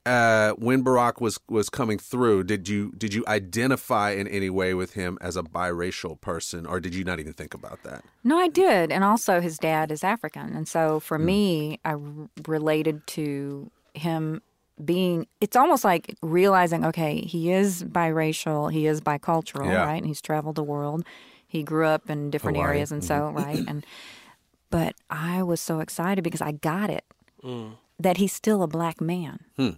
[0.06, 4.74] uh, when Barack was was coming through did you did you identify in any way
[4.74, 8.36] with him as a biracial person or did you not even think about that No,
[8.38, 8.92] I did.
[8.92, 10.54] And also, his dad is African.
[10.56, 11.24] And so for Hmm.
[11.26, 12.00] me, I r-
[12.46, 14.40] related to him
[14.84, 19.84] being, it's almost like realizing, okay, he is biracial, he is bicultural, Yeah.
[19.84, 19.98] right?
[20.02, 21.04] And he's traveled the world.
[21.46, 22.70] He grew up in different Hawaii.
[22.72, 22.90] areas.
[22.92, 23.62] And so, right.
[23.68, 23.86] And,
[24.70, 27.04] but I was so excited because I got it
[28.00, 29.70] that he's still a black man Hmm.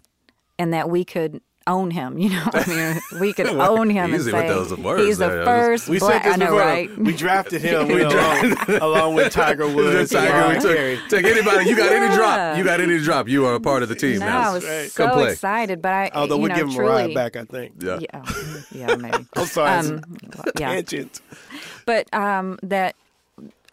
[0.58, 2.16] And that we could own him.
[2.16, 5.18] You know, I mean, we could own him easy and with say those words he's
[5.18, 5.44] the there.
[5.44, 6.22] first We black.
[6.22, 6.60] said this I know, before.
[6.60, 6.96] right?
[6.98, 10.12] We drafted him you know, along, along with Tiger Woods.
[10.12, 11.00] Tiger, and we took, Carey.
[11.08, 13.88] took anybody you got any drop you got any drop you are a part of
[13.88, 14.88] the team No, now I was right.
[14.90, 15.32] so Come play.
[15.32, 17.74] excited, but I, Although you we're know, giving truly, Mariah back, I think.
[17.80, 18.22] yeah, Yeah,
[18.72, 19.26] yeah, maybe.
[19.34, 19.70] I'm sorry.
[19.88, 20.02] Um,
[20.58, 21.20] yeah, Tangent.
[21.84, 22.94] but um, that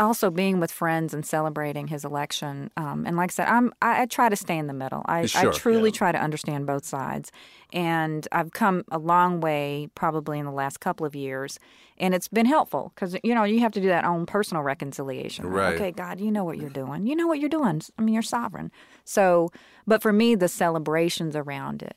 [0.04, 4.04] also being with friends and celebrating his election, um, and like I said, I'm I,
[4.04, 5.02] I try to stay in the middle.
[5.08, 5.52] I, I Sure.
[5.52, 7.32] truly try to understand both sides,
[7.72, 11.58] and I've come a long way probably in the last couple of years,
[11.98, 15.46] and it's been helpful because you know you have to do that own personal reconciliation.
[15.48, 15.74] Right.
[15.74, 17.08] Okay, God, you know what you're doing.
[17.08, 17.82] You know what you're doing.
[17.98, 18.72] I mean, you're sovereign.
[19.06, 19.50] So,
[19.88, 21.96] but for me, the celebrations around it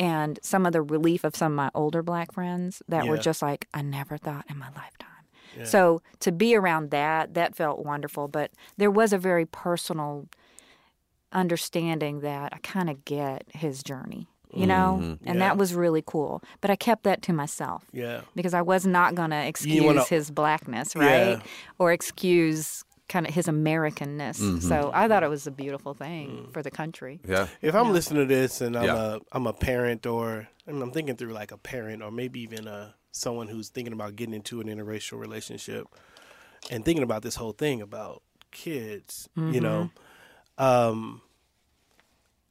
[0.00, 3.42] and some of the relief of some of my older black friends that were just
[3.42, 5.08] like, I never thought in my lifetime.
[5.62, 8.26] So to be around that, that felt wonderful.
[8.28, 10.26] But there was a very personal
[11.32, 15.34] understanding that I kind of get his journey, you know, and Yeah.
[15.34, 16.42] that was really cool.
[16.60, 18.20] But I kept that to myself Yeah.
[18.36, 21.30] because I was not going to excuse wanna- his blackness, right?
[21.38, 21.40] Yeah.
[21.78, 24.40] Or excuse kind of his Americanness.
[24.40, 24.60] Mm-hmm.
[24.60, 26.52] So I thought it was a beautiful thing Mm.
[26.54, 27.20] for the country.
[27.28, 27.48] Yeah.
[27.60, 29.16] If I'm listening to this and I'm Yeah.
[29.16, 32.66] a I'm a parent or and I'm thinking through like a parent or maybe even
[32.66, 35.86] a someone who's thinking about getting into an interracial relationship
[36.70, 39.90] and thinking about this whole thing about kids, you know,
[40.58, 41.22] um,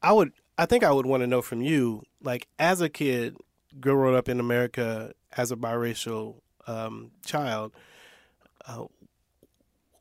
[0.02, 3.36] I would I think I would want to know from you like as a kid
[3.80, 6.36] growing up in America as a biracial
[6.68, 7.74] um, child.
[8.66, 8.86] Uh,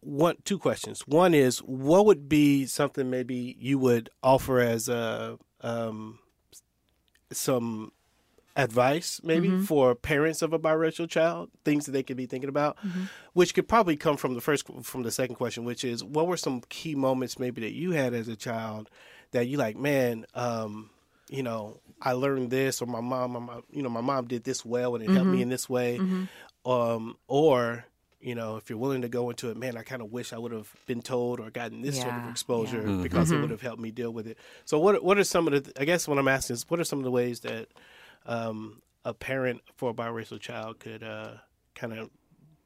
[0.00, 1.06] one two questions.
[1.06, 6.18] One is what would be something maybe you would offer as a um,
[7.32, 7.92] some
[8.56, 12.76] advice maybe for parents of a biracial child things that they could be thinking about
[13.32, 16.36] which could probably come from the first from the second question which is what were
[16.36, 18.90] some key moments maybe that you had as a child
[19.30, 20.90] that you like man um,
[21.30, 24.64] you know i learned this or my mom my, you know my mom did this
[24.66, 25.98] well and it helped me in this way
[26.66, 27.86] um, or
[28.20, 30.38] you know if you're willing to go into it man i kind of wish i
[30.38, 33.02] would have been told or gotten this sort of Yeah, exposure Mm-hmm.
[33.02, 34.36] because it would have helped me deal with it.
[34.64, 36.84] So what what are some of the i guess what i'm asking is what are
[36.84, 37.68] some of the ways that
[38.26, 41.32] um, a parent for a biracial child could uh,
[41.74, 42.10] kind of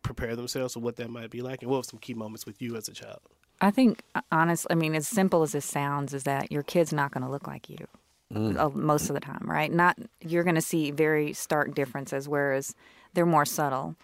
[0.03, 2.62] prepare themselves for what that might be like and what were some key moments with
[2.62, 3.19] you as a child
[3.61, 7.11] I think, honestly, I mean, as simple as this sounds, is that your kid's not
[7.11, 7.87] going to look like you
[8.35, 9.73] uh, most of the time, right?
[9.73, 12.75] Not you're going to see very stark differences, whereas
[13.14, 13.97] they're more subtle.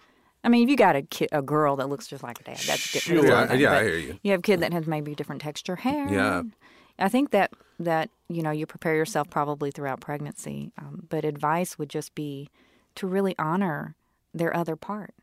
[0.42, 2.60] I mean, if you got a kid, a girl that looks just like a dad,
[2.64, 3.20] that's different.
[3.20, 3.30] Sure.
[3.30, 3.60] That's Yeah, thing.
[3.60, 4.18] yeah, I hear you.
[4.22, 6.08] You have a kid that has maybe different texture hair.
[6.08, 6.42] Yeah.
[6.98, 11.78] I think that that you know you prepare yourself probably throughout pregnancy, um, but advice
[11.78, 12.48] would just be
[12.94, 13.96] to really honor
[14.34, 15.14] their other part,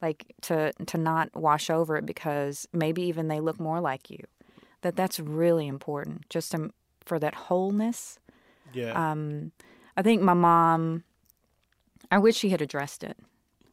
[0.00, 4.18] like to to not wash over it because maybe even they look more like you.
[4.82, 6.70] That that's really important, just to,
[7.04, 8.18] for that wholeness.
[8.72, 9.52] yeah Um,
[9.96, 11.04] I think my mom.
[12.10, 13.16] I wish she had addressed it.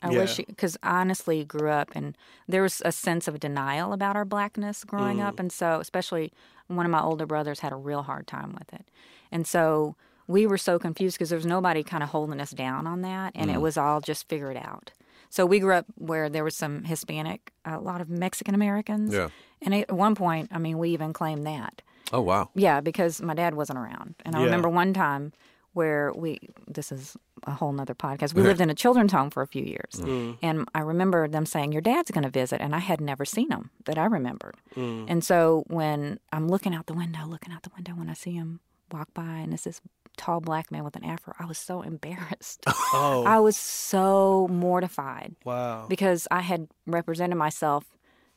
[0.02, 0.20] I Yeah.
[0.20, 2.16] wish because honestly grew up and
[2.48, 5.28] there was a sense of denial about our blackness growing Mm.
[5.28, 6.32] up, and so especially
[6.70, 8.88] one of my older brothers had a real hard time with it,
[9.32, 9.96] and so
[10.28, 13.34] we were so confused because there was nobody kind of holding us down on that,
[13.36, 13.56] and Mm.
[13.56, 14.94] it was all just figure it out.
[15.32, 19.30] So we grew up where there was some Hispanic, a lot of Mexican Americans, Yeah.
[19.62, 21.82] and at one point, I mean, we even claimed that.
[22.14, 22.50] Oh wow.
[22.56, 24.16] Yeah, because my dad wasn't around.
[24.26, 24.46] And I Yeah.
[24.46, 25.34] remember one time
[25.74, 29.42] where we, this is a whole nother podcast, we lived in a children's home for
[29.42, 29.96] a few years.
[29.96, 30.20] Mm.
[30.20, 30.38] Mm.
[30.42, 32.62] And I remember them saying, Your dad's going to visit.
[32.62, 34.56] And I had never seen him that I remembered.
[34.76, 35.06] Mm.
[35.08, 38.32] And so when I'm looking out the window, looking out the window, when I see
[38.32, 38.60] him
[38.92, 39.82] walk by and it's this
[40.18, 42.64] tall black man with an afro, I was so embarrassed.
[42.68, 47.86] oh I was so mortified wow because I had represented myself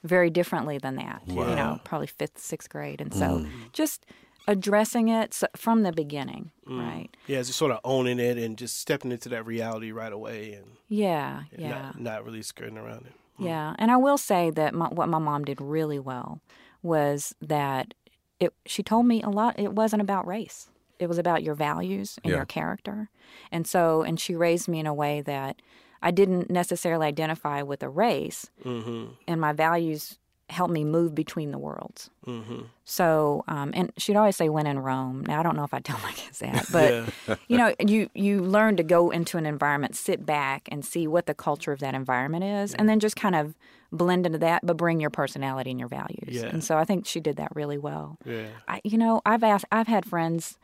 [0.04, 1.22] very differently than that.
[1.26, 1.48] wow.
[1.48, 4.04] You know, probably fifth, sixth grade, and so just
[4.48, 7.09] addressing it from the beginning, right?
[7.26, 10.66] yeah just sort of owning it and just stepping into that reality right away and
[10.88, 13.74] Yeah, yeah, not, not really skirting around it yeah.
[13.78, 16.40] And I will say that my, what my mom did really well
[16.83, 17.94] was that
[18.38, 18.52] it.
[18.66, 19.59] She told me a lot.
[19.59, 20.68] It wasn't about race.
[21.00, 22.37] It was about your values and Yeah.
[22.37, 23.09] your character,
[23.50, 25.61] and so and she raised me in a way that
[26.02, 30.18] I didn't necessarily identify with a race, mm-hmm and my values
[30.50, 32.11] helped me move between the worlds.
[32.26, 35.72] mm-hmm So, um, and she'd always say, "When in Rome." Now, I don't know if
[35.72, 36.92] I tell my kids that, but
[37.28, 37.37] Yeah.
[37.48, 41.26] you know, you you learn to go into an environment, sit back, and see what
[41.26, 43.55] the culture of that environment is, and then just kind of
[43.92, 46.37] blend into that, but bring your personality and your values.
[46.37, 46.46] Yeah.
[46.52, 48.18] And so, I think she did that really well.
[48.26, 50.59] yeah I, you know, I've asked, I've had friends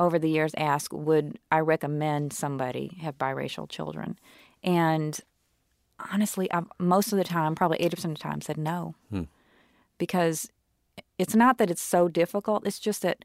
[0.00, 4.18] over the years ask, "Would I recommend somebody have biracial children?"
[4.62, 5.18] And
[6.12, 8.94] honestly, I've, most of the time, probably eighty percent of the time, said no,
[9.98, 10.50] because
[11.18, 12.66] it's not that it's so difficult.
[12.66, 13.24] It's just that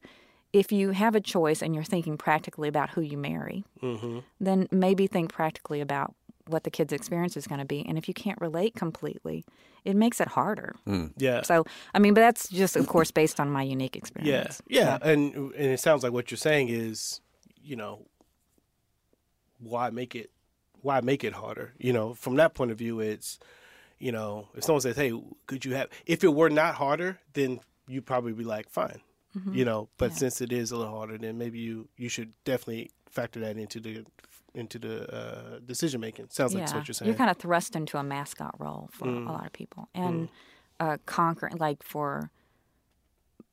[0.52, 4.68] if you have a choice and you're thinking practically about who you marry, mm-hmm then
[4.72, 6.16] maybe think practically about
[6.48, 7.86] what the kid's experience is going to be.
[7.88, 9.46] And if you can't relate completely,
[9.86, 10.76] it makes it harder.
[11.18, 14.62] yeah So, I mean, but that's just, of course, based on my unique experience.
[14.68, 15.04] Yeah, experience.
[15.04, 17.22] yeah, and and it sounds like what you're saying is,
[17.62, 18.08] you know,
[19.60, 20.32] why make it,
[20.82, 21.74] why make it harder?
[21.78, 23.40] You know, from that point of view, it's,
[24.00, 25.12] you know, if someone says, "Hey,
[25.48, 29.02] could you have?" If it were not harder, then you'd probably be like, "Fine,"
[29.54, 29.90] you know.
[29.98, 33.58] But since it is a little harder, then maybe you you should definitely factor that
[33.58, 34.06] into the
[34.56, 36.28] into the uh, decision making.
[36.30, 37.08] Sounds like what you're saying.
[37.08, 40.30] You're kind of thrust into a mascot role for a lot of people, and
[40.80, 42.32] uh, conquering, like for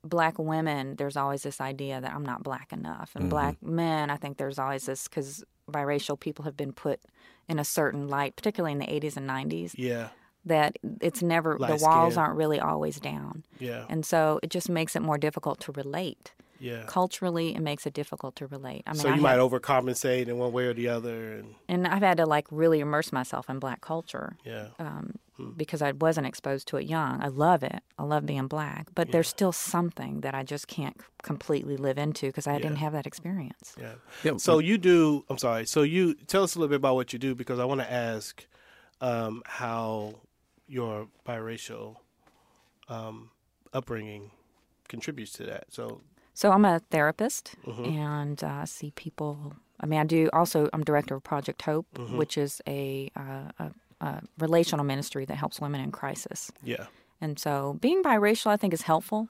[0.05, 4.17] black women, there's always this idea that I'm not black enough, and black men, I
[4.17, 7.01] think there's always this because biracial people have been put
[7.49, 10.09] in a certain light, particularly in the 80s and 90s, Yeah.
[10.45, 12.23] that it's never Light the walls skin.
[12.25, 13.85] aren't really always down, Yeah.
[13.89, 16.33] and so it just makes it more difficult to relate.
[16.59, 16.85] Yeah.
[16.87, 18.83] Culturally, it makes it difficult to relate.
[18.87, 21.55] I mean, so I you had- might overcompensate in one way or the other, and
[21.69, 25.17] and I've had to like really immerse myself in black culture yeah, um,
[25.57, 27.23] because I wasn't exposed to it young.
[27.23, 27.81] I love it.
[27.99, 32.27] I love being black, but there's still something that I just can't completely live into
[32.29, 33.75] because I didn't have that experience.
[33.79, 33.95] yeah.
[34.25, 35.25] Yeah, So you do.
[35.29, 35.67] I'm sorry.
[35.67, 37.93] So you tell us a little bit about what you do because I want to
[37.93, 38.47] ask
[39.01, 40.15] um, how
[40.69, 41.97] your biracial
[42.89, 43.31] um,
[43.73, 44.31] upbringing
[44.89, 45.65] contributes to that.
[45.71, 46.01] So
[46.37, 47.85] So I'm a therapist Mm-hmm.
[47.85, 49.55] and uh, see people.
[49.81, 50.69] I mean, I do also.
[50.73, 52.17] I'm director of Project Hope, Mm-hmm.
[52.21, 53.67] which is a, uh, a,
[54.07, 56.53] a relational ministry that helps women in crisis.
[56.63, 56.87] yeah,
[57.23, 59.29] And so being biracial, I think, is helpful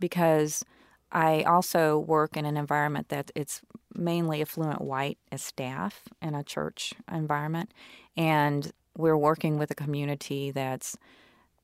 [0.00, 0.64] because
[1.12, 3.62] I also work in an environment that it's
[3.94, 7.68] mainly affluent white as staff in a church environment.
[8.16, 10.96] And we're working with a community that's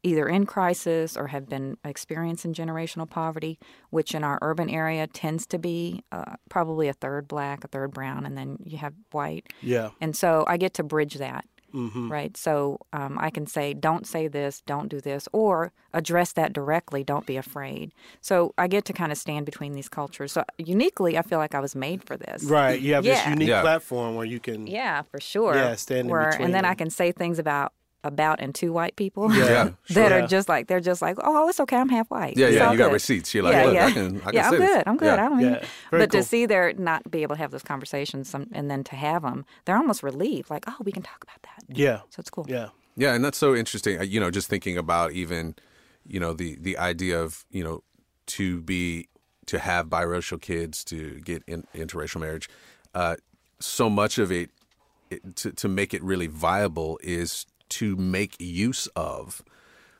[0.02, 3.58] either in crisis or have been experiencing generational poverty,
[3.90, 7.92] which in our urban area tends to be uh, probably a third black, a third
[7.92, 9.46] brown, and then you have white.
[9.62, 12.10] yeah, And so I get to bridge that, mm-hmm.
[12.12, 12.36] right?
[12.36, 17.02] So um, I can say, don't say this, don't do this, or address that directly,
[17.02, 17.92] don't be afraid.
[18.20, 20.30] So I get to kind of stand between these cultures.
[20.32, 22.44] So uniquely, I feel like I was made for this.
[22.44, 22.80] right.
[22.80, 23.62] You have this unique Yeah.
[23.62, 24.66] platform where you can.
[24.68, 25.54] Yeah, for sure.
[25.56, 27.72] Yeah, stand in Where- between And then I can say things about
[28.06, 30.22] about and to white people Yeah, Yeah, that sure.
[30.22, 32.66] are just like they're just like oh it's okay I'm half white Yeah, It's yeah,
[32.66, 33.34] all you got receipts.
[33.34, 33.86] You're like, yeah, look, yeah.
[33.86, 34.70] I can, I can yeah, I'm say this.
[34.74, 34.82] good.
[34.88, 35.06] I'm good.
[35.06, 35.14] Yeah.
[35.26, 35.60] I don't Yeah, need.
[35.90, 36.20] very But cool.
[36.22, 39.22] to see their not be able to have those conversations some, and then to have
[39.22, 40.48] them, they're almost relieved.
[40.50, 41.76] Like, oh, we can talk about that.
[41.76, 42.46] Yeah, So it's cool.
[42.48, 44.02] yeah, Yeah, and that's so interesting.
[44.02, 45.54] You know, just thinking about even,
[46.06, 47.82] you know, the the idea of you know
[48.38, 49.08] to be
[49.46, 52.48] to have biracial kids to get in, interracial marriage.
[52.94, 53.14] Uh,
[53.60, 54.50] so much of it,
[55.10, 59.42] it to to make it really viable is to make use of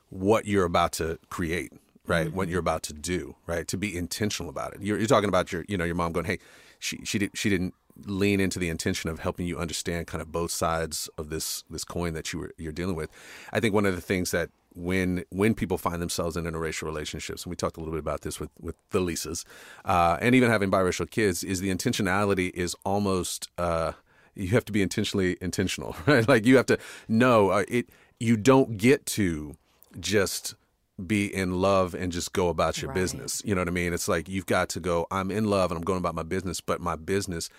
[0.09, 1.73] what you're about to create,
[2.07, 2.33] right?
[2.33, 3.67] What you're about to do, right?
[3.69, 4.83] To be intentional about it.
[4.83, 6.39] You're, you're talking about your, you know, your mom going, "Hey,
[6.79, 7.75] she she did she didn't
[8.05, 11.85] lean into the intention of helping you understand kind of both sides of this this
[11.85, 13.11] coin that you were you're dealing with."
[13.53, 17.45] I think one of the things that when when people find themselves in interracial relationships,
[17.45, 19.45] and we talked a little bit about this with with the Lisas,
[19.85, 23.49] uh, and even having biracial kids, is the intentionality is almost.
[23.59, 23.93] Uh,
[24.37, 26.27] you have to be intentionally intentional, right?
[26.29, 27.89] Like you have to know uh, it.
[28.21, 29.55] You don't get to
[30.01, 30.55] just
[31.05, 32.95] be in love and just go about your Right.
[32.95, 33.43] business.
[33.45, 33.93] You know what I mean?
[33.93, 35.07] It's like you've got to go.
[35.11, 37.51] I'm in love and I'm going about my business, but my business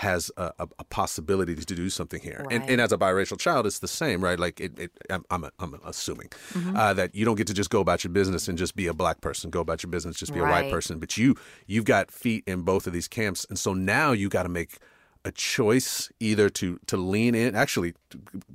[0.00, 2.44] has a, a, a possibility to do something here.
[2.50, 2.70] And, Right.
[2.70, 4.38] and as a biracial child, it's the same, right?
[4.38, 4.78] Like it.
[4.78, 6.28] it I'm, I'm, I'm assuming
[6.74, 8.94] uh, that you don't get to just go about your business and just be a
[8.94, 9.48] black person.
[9.50, 10.98] Go about your business, just be a white person.
[10.98, 11.34] But you,
[11.66, 14.78] you've got feet in both of these camps, and so now you got to make
[15.26, 17.54] a choice either to to lean in.
[17.54, 17.94] Actually,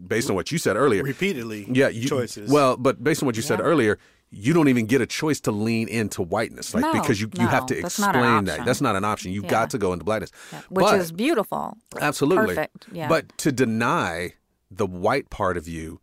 [0.08, 1.68] based on what you said earlier, repeatedly.
[1.72, 2.50] yeah, you, choices.
[2.52, 4.00] Well, but based on what you said earlier,
[4.32, 7.48] you don't even get a choice to lean into whiteness, like No, because you you
[7.48, 8.66] have to that's not an explain that.
[8.66, 9.32] That's not an option.
[9.32, 9.50] You've Yeah.
[9.52, 10.32] got to go into blackness,
[10.70, 11.78] Which But- is beautiful.
[12.00, 13.08] absolutely perfect, yeah.
[13.08, 14.34] But to deny
[14.70, 16.00] the white part of you.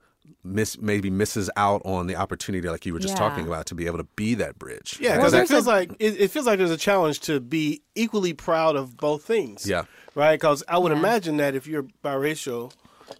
[0.48, 3.28] Miss maybe misses out on the opportunity, like you were just Yeah.
[3.28, 4.98] talking about, to be able to be that bridge.
[5.00, 7.40] Yeah, Well, because it feels a- like it, it feels like there's a challenge to
[7.40, 9.66] be equally proud of both things.
[9.66, 9.84] Yeah.
[10.14, 10.34] right.
[10.34, 10.98] Because I would Yeah.
[10.98, 12.72] imagine that if you're biracial,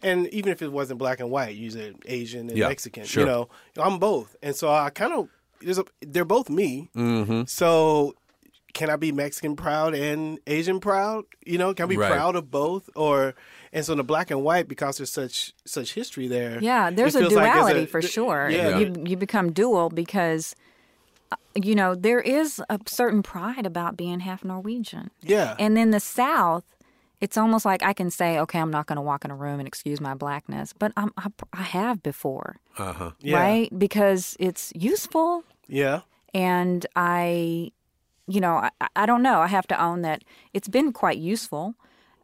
[0.03, 3.05] and even if it wasn't black and white, you said Asian and Yeah, Mexican.
[3.05, 3.21] sure.
[3.23, 5.29] You know, I'm both, and so I kind of
[5.61, 6.91] there's a they're both me.
[6.97, 7.43] Mm-hmm.
[7.47, 8.15] So
[8.75, 11.25] can I be Mexican proud and Asian proud?
[11.45, 12.11] You know, can I be Right.
[12.13, 12.89] proud of both?
[12.95, 13.35] Or
[13.73, 16.61] and so in the black and white because there's such such history there.
[16.63, 18.51] Yeah, there's a feels like there's duality a- for sure.
[18.51, 20.55] Yeah, You you become dual because
[21.33, 25.11] uh, you know there is a certain pride about being half Norwegian.
[25.23, 26.65] yeah, And in the South,
[27.21, 29.59] it's almost like I can say, okay, I'm not going to walk in a room
[29.59, 33.11] and excuse my blackness, but I'm, I, I have before, Uh huh.
[33.21, 33.69] yeah, right?
[33.77, 36.01] Because it's useful, yeah,
[36.33, 37.73] and I,
[38.29, 39.41] you know, I, I don't know.
[39.41, 40.23] I have to own that
[40.55, 41.75] it's been quite useful.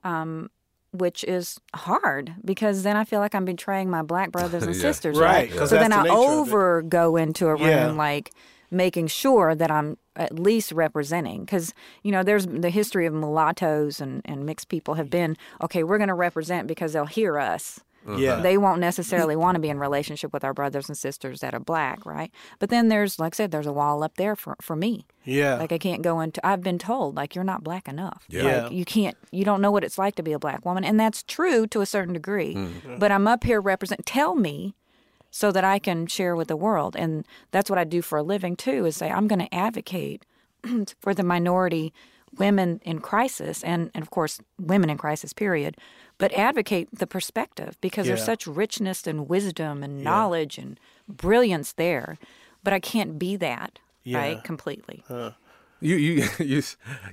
[0.04, 0.50] Um,
[0.94, 4.80] which is hard because then I feel like I'm betraying my black brothers and Yeah.
[4.80, 5.58] sisters, Right, right?
[5.58, 6.30] 'cause So then the I nature of it.
[6.30, 7.90] over go into a room Yeah.
[7.92, 8.30] like
[8.70, 14.00] making sure that I'm at least representing because you know there's the history of mulattoes
[14.00, 17.80] and, and mixed people have been okay we're going to represent because they'll hear us
[18.16, 18.36] yeah.
[18.36, 21.60] they won't necessarily want to be in relationship with our brothers and sisters that are
[21.60, 24.76] black right but then there's like i said there's a wall up there for, for
[24.76, 25.54] me yeah.
[25.56, 28.42] like i can't go into i've been told like you're not black enough Yeah.
[28.64, 30.98] like you can't you don't know what it's like to be a black woman and
[31.00, 32.98] that's true to a certain degree Mm.
[32.98, 34.74] but i'm up here represent tell me
[35.30, 38.22] so that i can share with the world and that's what i do for a
[38.22, 40.24] living too is say i'm going to advocate
[41.00, 41.92] for the minority
[42.36, 45.76] women in crisis and, and of course women in crisis period
[46.18, 52.18] but advocate the perspective because there's such richness and wisdom and knowledge and brilliance there
[52.62, 54.18] but i can't be that Yeah.
[54.18, 55.02] right completely
[55.80, 56.62] You you you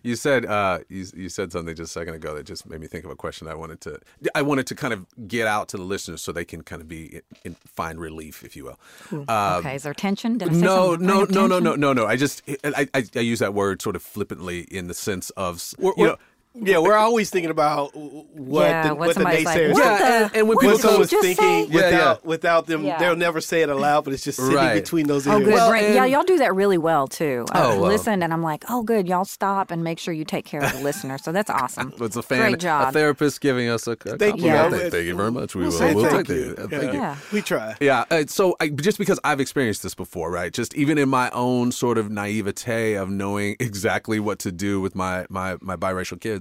[0.03, 2.87] you said uh, you you said something just a second ago that just made me
[2.87, 3.99] think of a question I wanted to
[4.33, 6.87] I wanted to kind of get out to the listeners so they can kind of
[6.87, 8.79] be in, find relief, if you will.
[9.27, 12.05] okay is there tension Did I say Um, No, no, no, no, no, no, no.
[12.05, 15.55] I just I, I, I use that word sort of flippantly in the sense of
[15.55, 16.17] s- We're, you know, we're-
[16.53, 19.83] yeah, we're always thinking about what Yeah, the, what what the somebody's like, naysayers what
[19.85, 21.59] Yeah, the- and- and when what people what did you come- someone's thinking say?
[21.61, 21.91] Yeah, without
[22.23, 22.27] yeah.
[22.29, 22.97] without them, Yeah.
[22.99, 24.73] they'll never say it aloud, but it's just sitting Right.
[24.73, 25.35] between those ears.
[25.35, 25.53] Oh, good.
[25.53, 27.45] Well, and- yeah, y'all do that really well too.
[27.51, 27.89] I Oh, well.
[27.89, 29.07] listened and I'm like, oh, good.
[29.07, 31.17] Y'all stop and make sure you take care of the listener.
[31.17, 31.93] So that's awesome.
[32.01, 34.41] it's a fan, Great a therapist giving us a, a Thank compliment.
[34.41, 34.47] you.
[34.47, 34.69] Yeah.
[34.69, 35.55] Thank, thank you very much.
[35.55, 35.77] We We'll will.
[35.77, 36.55] say we'll thank take you.
[36.55, 36.71] that.
[36.71, 36.79] Yeah.
[36.79, 36.99] Thank you.
[36.99, 37.15] Yeah.
[37.31, 37.75] We try.
[37.79, 38.03] Yeah.
[38.11, 40.51] Uh, so I, just because I've experienced this before, right?
[40.51, 44.95] Just even in my own sort of naivete of knowing exactly what to do with
[44.95, 46.40] my my my biracial kids,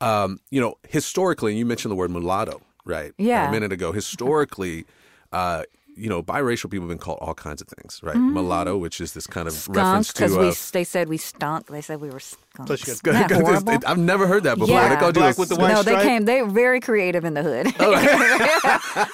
[0.00, 3.12] um, you know, historically, and you mentioned the word mulatto, right?
[3.18, 3.48] Yeah.
[3.48, 4.84] A minute ago, historically.
[5.32, 5.64] Uh,
[5.96, 8.14] you know, biracial people have been called all kinds of things, right?
[8.16, 8.34] Mm-hmm.
[8.34, 10.22] Mulatto, which is this kind of Skunk reference to.
[10.22, 11.66] because we Uh, they said we stunk.
[11.66, 12.66] They said we were skunks.
[12.84, 13.84] Plus you Isn't?
[13.86, 14.74] I've never heard that before.
[14.74, 14.90] Yeah.
[14.90, 16.24] They called you Black a- with the white no, they came.
[16.26, 17.66] They were very creative in the hood.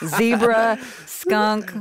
[0.19, 1.73] Zebra, skunk.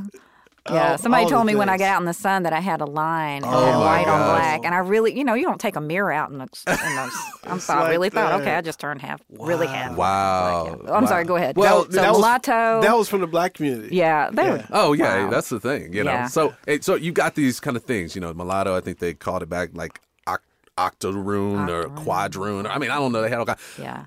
[0.70, 2.52] Yeah, oh, All- somebody told the me when I got out in the sun that
[2.52, 5.24] I had a line and Oh, had my white on black, and I really, you
[5.24, 6.44] know, you don't take a mirror out in the.
[6.66, 7.10] In the
[7.54, 9.96] I thought, like really thought, okay, I just turned half, really half.
[9.96, 10.64] Wow.
[10.64, 10.88] black, yeah.
[10.90, 11.08] Oh, I'm Wow.
[11.08, 11.24] sorry.
[11.24, 11.56] Go ahead.
[11.56, 12.80] Well, so that was- mulatto.
[12.82, 13.96] That was from the black community.
[13.96, 14.64] yeah, they were.
[14.70, 15.30] Oh yeah, Wow.
[15.30, 16.12] that's the thing, you know.
[16.12, 16.26] Yeah.
[16.28, 18.32] So so you got these kind of things, you know.
[18.32, 20.38] Mulatto, I think they called it back like oct-
[20.78, 22.68] octoroon or quadroon.
[22.68, 23.22] I mean, I don't know.
[23.22, 23.58] They had all kind.
[23.78, 24.04] Yeah.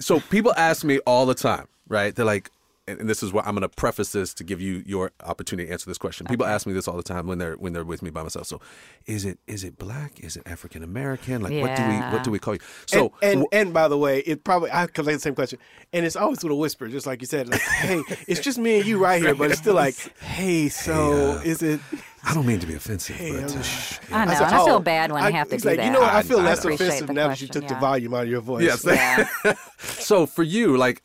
[0.00, 2.14] So people ask me all the time, right?
[2.14, 2.50] They're like,
[2.88, 5.66] and and this is what I'm going to preface this to give you your opportunity
[5.66, 6.26] to answer this question.
[6.26, 8.46] People ask me this all the time when they're when they're with me by myself.
[8.46, 8.60] So,
[9.06, 10.20] is it is it black?
[10.20, 11.42] Is it African American?
[11.42, 12.60] Like, what do we what do we call you?
[12.86, 15.58] So, and, and, wh- and by the way, it probably I collect the same question,
[15.92, 17.48] and it's always with a whisper, just like you said.
[17.48, 21.38] Like, hey, it's just me and you right here, but it's still like, hey, so
[21.38, 21.80] uh, is it?
[22.24, 24.54] I don't mean to be offensive, Hey, but I'm uh, just- I know, said, and
[24.54, 25.86] I feel oh, bad when I, have to do like, that.
[25.86, 26.12] You know, what?
[26.12, 28.24] I feel I less appreciate offensive the now that you question, took the volume out
[28.24, 28.64] of your voice.
[28.64, 28.84] Yes.
[28.84, 29.54] Yeah.
[29.78, 31.02] so for you, like,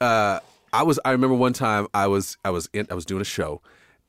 [0.00, 0.40] uh,
[0.72, 0.98] I was.
[1.04, 2.36] I remember one time I was.
[2.44, 2.86] I was in.
[2.90, 3.60] I was doing a show,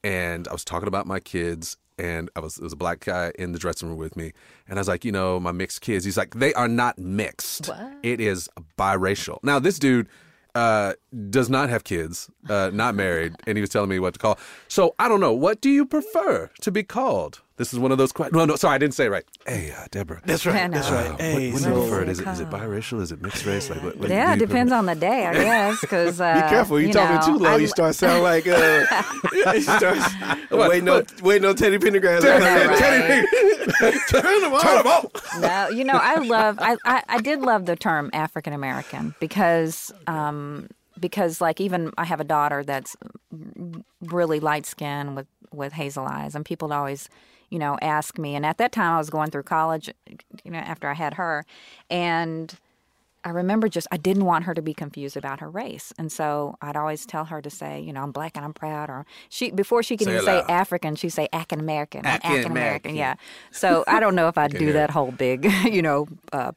[0.03, 1.77] and I was talking about my kids.
[1.99, 2.55] And I was.
[2.55, 4.33] There was a black guy in the dressing room with me,
[4.67, 6.05] and I was like, you know, my mixed kids.
[6.05, 7.69] He's like, they are not mixed.
[8.01, 9.39] It is biracial.
[9.43, 10.07] Now this dude.
[10.55, 10.93] Uh,
[11.31, 14.37] does not have kids, uh, not married, and he was telling me what to call.
[14.67, 15.33] So I don't know.
[15.33, 17.41] What do you prefer to be called?
[17.55, 18.35] This is one of those questions.
[18.35, 19.23] No, no, sorry, I didn't say it right.
[19.45, 20.21] Hey, uh, Deborah.
[20.25, 20.71] That's right.
[20.71, 21.11] That's Uh, right.
[21.11, 21.99] what, Hey, what do you so prefer?
[21.99, 23.01] What Is is it, it is it biracial?
[23.01, 23.69] Is it mixed race?
[23.69, 24.79] Like, what, what Yeah, it depends prefer?
[24.79, 25.81] on the day, I guess.
[25.81, 26.79] Because uh, be careful.
[26.79, 27.51] You're you talking know, too low.
[27.51, 28.85] I- you start sounding like uh,
[29.53, 29.99] you start
[30.49, 32.21] waiting on waiting on Teddy Pendergrass.
[32.25, 33.99] I know, right?
[34.09, 35.39] Turn them off.
[35.39, 36.57] No, you know, I love.
[36.59, 42.05] I, I, I did love the term African American because um, because like even I
[42.05, 42.95] have a daughter that's
[44.01, 47.09] really light skinned with with hazel eyes, and people always
[47.53, 48.35] you know ask me.
[48.35, 49.89] And at that time, I was going through college,
[50.43, 51.45] you know, after I had her,
[51.89, 52.53] and.
[53.25, 56.57] I remember just I didn't want her to be confused about her race, and so
[56.61, 59.49] I'd always tell her to say, you know, I'm black and I'm proud, or she
[59.49, 60.43] before she can Say even say.
[60.49, 62.91] African, she'd say African American, African African American.
[62.91, 63.15] American, yeah.
[63.51, 66.51] So I don't know if I'd do that whole big, you know, uh,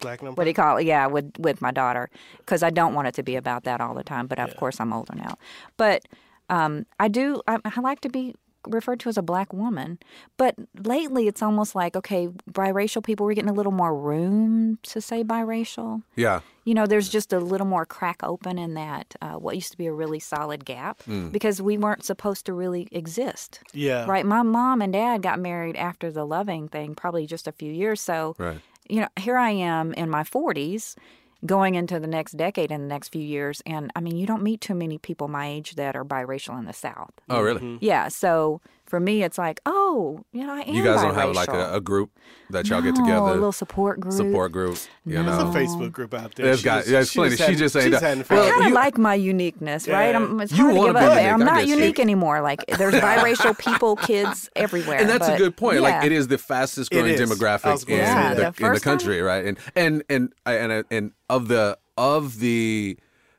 [0.00, 0.38] Black number.
[0.38, 0.86] what do you call it?
[0.86, 3.94] Yeah, with with my daughter, because I don't want it to be about that all
[3.94, 4.26] the time.
[4.26, 5.36] But of course, I'm older now.
[5.76, 6.06] But
[6.48, 7.42] um, I do.
[7.46, 8.34] I, I like to be
[8.66, 9.98] referred to as a black woman.
[10.36, 15.00] But lately, it's almost like okay, biracial people we're getting a little more room to
[15.00, 16.02] say biracial.
[16.14, 16.40] Yeah.
[16.64, 19.78] You know, there's just a little more crack open in that uh, what used to
[19.78, 21.00] be a really solid gap
[21.30, 23.60] because we weren't supposed to really exist.
[23.72, 24.04] Yeah.
[24.06, 24.26] Right.
[24.26, 28.00] My mom and dad got married after the loving thing, probably just a few years.
[28.00, 28.58] So, Right.
[28.88, 30.96] you know, here I am in my 40s
[31.44, 33.62] going into the next decade and the next few years.
[33.66, 36.64] And I mean, you don't meet too many people my age that are biracial in
[36.64, 37.12] the South.
[37.28, 37.60] Oh, really?
[37.60, 37.76] Mm-hmm.
[37.80, 38.08] Yeah.
[38.08, 41.48] So for me, it's like, oh, you know, I am You guys don't have like
[41.48, 42.10] a, a group
[42.50, 44.14] that y'all get together, a little support group.
[44.14, 44.78] support group.
[45.04, 45.22] You No.
[45.22, 46.46] know, There's a Facebook group out there.
[46.46, 47.36] There's She got- yeah, it's she plenty.
[47.36, 50.14] just She just ain't she just done- hadn't I kind of like my uniqueness, right?
[50.14, 51.12] I'm, it's You hard to give up.
[51.14, 52.40] unique, I'm not guess you- unique anymore.
[52.40, 54.98] Like there's biracial people, kids everywhere.
[55.00, 55.80] and that's a good point.
[55.80, 57.20] Like it is the fastest growing is.
[57.20, 58.34] Demographic in, gonna say that.
[58.36, 59.44] the, the in the first time- country, right?
[59.44, 62.98] And and and and and of the of the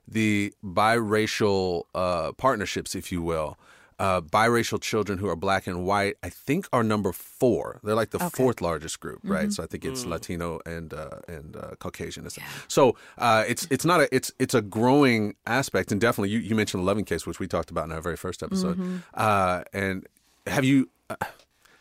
[0.09, 3.57] the biracial uh, partnerships, if you will.
[3.99, 7.79] Uh, biracial children who are black and white, I think, are number four.
[7.83, 9.31] They're like the fourth largest group, Mm-hmm.
[9.31, 9.51] right?
[9.51, 12.27] So I think it's Latino and uh, and uh, Caucasian.
[12.67, 16.53] So uh, it's it's not a it's it's a growing aspect, and definitely you, you
[16.55, 18.77] mentioned the Loving Case, which we talked about in our very first episode.
[18.77, 18.97] Mm-hmm.
[19.15, 20.05] Uh, and
[20.45, 20.89] have you?
[21.09, 21.15] Uh,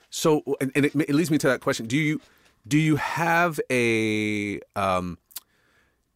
[0.09, 2.21] So, and, and it, it leads me to that question: Do you
[2.67, 5.19] do you have a um,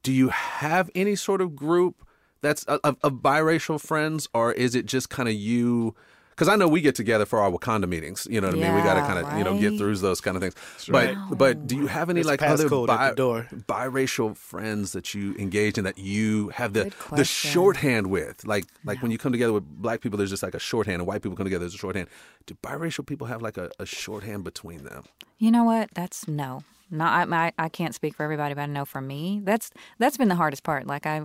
[0.03, 1.97] do you have any sort of group
[2.43, 5.95] that's uh, of, of biracial friends, or is it just kind of you?
[6.31, 8.27] Because I know we get together for our Wakanda meetings.
[8.31, 8.75] You know what I mean?
[8.75, 9.79] We got to kind of you know get right.
[9.79, 10.55] through those kind of things.
[10.89, 11.15] right.
[11.29, 13.49] But but do you have any There's like a other passcode at the door.
[13.69, 18.47] biracial friends that you engage in that you have the the shorthand with?
[18.47, 21.07] Like like when you come together with black people, there's just like a shorthand, and
[21.07, 22.09] white people come together, there's a shorthand.
[22.47, 25.05] Do biracial people have like a, a shorthand between them?
[25.39, 25.91] You know what?
[25.95, 26.63] That's no.
[26.91, 27.53] Not I, I.
[27.59, 30.63] I can't speak for everybody, but I know for me, that's that's been the hardest
[30.63, 30.87] part.
[30.87, 31.23] Like I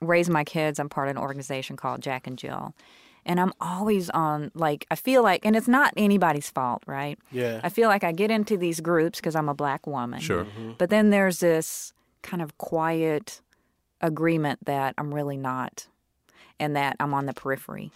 [0.00, 0.78] raised my kids.
[0.78, 2.74] I'm part of an organization called Jack and Jill,
[3.24, 4.50] and I'm always on.
[4.54, 7.18] Like I feel like, and it's not anybody's fault, right?
[7.30, 7.60] Yeah.
[7.62, 10.20] I feel like I get into these groups because I'm a black woman.
[10.20, 10.44] Sure.
[10.44, 10.72] Mm-hmm.
[10.78, 11.92] But then there's this
[12.22, 13.40] kind of quiet
[14.00, 15.86] agreement that I'm really not,
[16.58, 17.92] and that I'm on the periphery.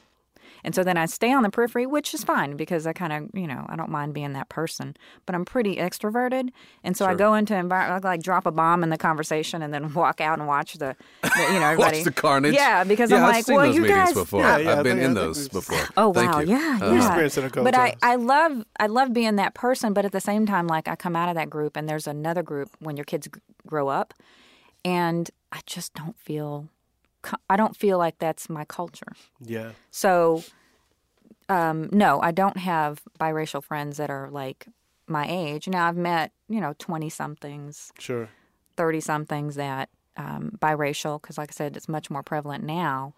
[0.64, 3.30] And so then I stay on the periphery, which is fine because I kind of,
[3.34, 4.96] you know, I don't mind being that person,
[5.26, 6.50] but I'm pretty extroverted.
[6.84, 9.92] And so I go into environment, like drop a bomb in the conversation and then
[9.94, 11.98] walk out and watch the, the you know, everybody.
[11.98, 12.54] Watch the carnage.
[12.54, 14.14] Yeah, because yeah, I'm I've like, seen well, those you meetings guys.
[14.14, 14.40] before.
[14.42, 15.78] Yeah, yeah, I I've been think- in those before.
[15.96, 16.48] Oh Thank wow, you.
[16.56, 16.96] yeah, Uh, yeah.
[17.06, 17.94] experienced it a couple but I.
[18.02, 21.16] I love I love being that person, but at the same time, like I come
[21.16, 24.14] out of that group and there's another group when your kids g- grow up,
[24.84, 26.68] and I just don't feel co-
[27.49, 29.12] I don't feel like that's my culture.
[29.41, 29.73] Yeah.
[29.91, 30.43] So,
[31.49, 34.66] um, no, I don't have biracial friends that are like
[35.07, 35.68] my age.
[35.68, 38.29] Now I've met you know twenty somethings, Sure.
[38.77, 43.14] thirty somethings that um, biracial because, like I said, it's much more prevalent now.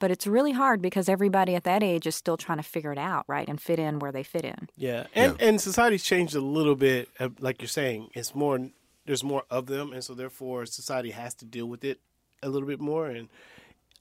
[0.00, 2.98] But it's really hard because everybody at that age is still trying to figure it
[2.98, 4.68] out, right, and fit in where they fit in.
[4.76, 7.08] Yeah, and and society's changed a little bit.
[7.20, 8.70] uh, Like you're saying, it's more.
[9.06, 12.00] There's more of them, and so therefore society has to deal with it
[12.44, 13.06] a little bit more.
[13.08, 13.28] And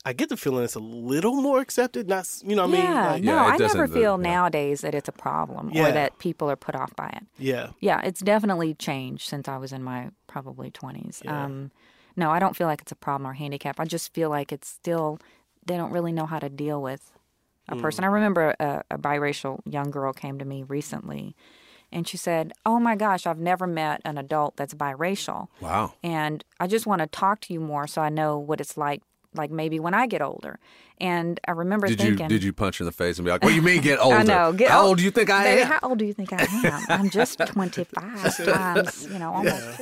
[0.06, 2.08] I get the feeling it's a little more accepted.
[2.10, 2.92] Not you know what I mean?
[2.92, 4.30] yeah, Like, no, Yeah, it I never feel yeah.
[4.32, 5.88] nowadays that it's a problem Yeah.
[5.88, 7.24] or that people are put off by it.
[7.38, 11.24] yeah, Yeah, it's definitely changed since I was in my probably 20s.
[11.24, 11.46] Yeah.
[11.46, 11.72] Um,
[12.16, 13.80] no, I don't feel like it's a problem or handicap.
[13.80, 15.20] I just feel like it's still,
[15.66, 17.12] they don't really know how to deal with
[17.70, 18.04] a person.
[18.04, 21.34] I remember a, a biracial young girl came to me recently
[21.94, 25.48] and she said, Oh my gosh, I've never met an adult that's biracial.
[25.62, 25.94] Wow.
[26.04, 29.02] And I just want to talk to you more so I know what it's like.
[29.36, 30.60] Like maybe when I get older,
[31.02, 33.32] and I remember Did you thinking, did you punch her in the face and be
[33.32, 34.18] like, "What do you mean get older?
[34.18, 34.54] I know.
[34.54, 36.32] Get How ol- old do you think I Baby, am?" how old do you think
[36.34, 36.86] I am?
[36.90, 39.80] I'm just 25 times, you know, almost.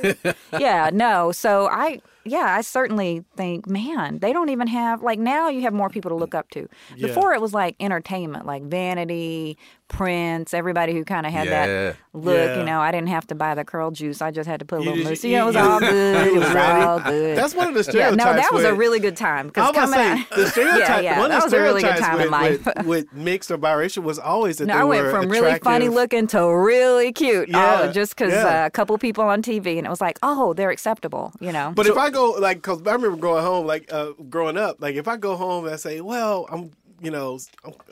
[0.58, 1.32] Yeah, no.
[1.32, 5.74] So I, yeah, I certainly think, man, they don't even have, like, now you have
[5.74, 6.66] more people to look up to.
[6.96, 7.08] Yeah.
[7.08, 9.58] Before it was like entertainment, like Vanity,
[9.92, 11.66] Prince, everybody who kind of had Yeah.
[11.66, 12.58] that look, Yeah.
[12.58, 14.20] you know, I didn't have to buy the curl juice.
[14.20, 15.24] I just had to put a You little just- mousse.
[15.24, 16.26] you- Yeah, it was all good.
[16.26, 17.38] It was was all good.
[17.38, 18.16] That's one of the yeah, stereotypes.
[18.16, 19.46] no, that was a really good time.
[19.46, 20.80] I Because was about coming to out, say the stereotype.
[20.88, 22.66] yeah, yeah, one that of was a really good time with, in life.
[22.66, 25.58] With, with mixed or biracial was always that No, they I went were from really
[25.58, 25.92] funny attractive.
[25.94, 27.48] looking to really cute.
[27.48, 28.64] Yeah, oh, just because yeah.
[28.64, 31.32] uh, a couple people on TV, and it was like, oh, they're acceptable.
[31.40, 31.72] You know.
[31.74, 34.94] But if I go like, cause I remember going home, like uh, growing up, like
[34.96, 36.70] if I go home and I say, "Well, I'm,"
[37.02, 37.38] you know,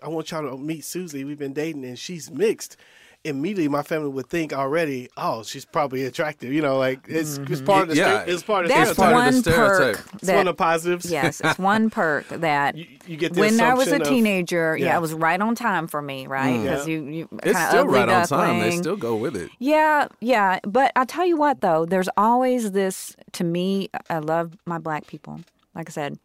[0.02, 1.24] I want y'all to meet Susie.
[1.24, 2.76] We've been dating, and she's mixed.
[3.22, 7.60] Immediately, my family would think already, "Oh, she's probably attractive." You know, like it's it's
[7.60, 8.24] part of the Yeah.
[8.24, 9.44] stere- it's part of the that's It's part of stereotype.
[9.44, 9.96] the one stereotype.
[10.06, 10.14] perk.
[10.22, 11.10] It's one of the positives.
[11.10, 12.78] yes, it's one perk that.
[12.78, 14.86] you, you get when I was a assumption of- teenager, yeah.
[14.86, 14.96] yeah.
[14.96, 16.54] it was right on time for me, right?
[16.60, 16.62] Mm.
[16.62, 16.94] Because Yeah.
[16.94, 18.60] you, you It's kinda still ugly right on time.
[18.60, 19.50] They still go with it.
[19.58, 20.58] Yeah, yeah.
[20.66, 25.06] But I'll tell you what, though, there's always this, to me, I love my black
[25.06, 25.40] people.
[25.74, 26.18] Like I said,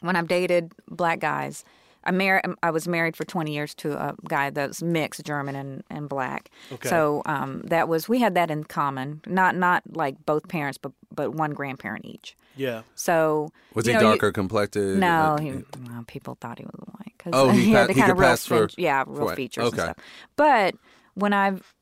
[0.00, 1.64] when I've dated black guys,
[2.08, 5.54] I, mar- I was married for 20 years to a guy that was mixed German
[5.54, 6.50] and, and black.
[6.72, 6.88] Okay.
[6.88, 9.20] So um, that was, we had that in common.
[9.26, 12.36] Not not like both parents, but, but one grandparent each.
[12.56, 14.98] Yeah, So Was he know, you- darker complected?
[14.98, 17.88] no, Uh, he, well, people thought he was white because Oh, he he, pa- had
[17.90, 19.36] the kind could of real pass for yeah, real white.
[19.36, 19.76] features Okay.
[19.82, 19.96] and stuff.
[20.34, 20.74] But
[21.14, 21.74] when I've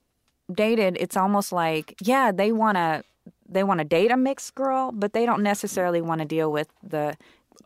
[0.53, 3.03] dated, it's almost like yeah, they want to
[3.49, 6.68] they want to date a mixed girl, but they don't necessarily want to deal with
[6.83, 7.16] the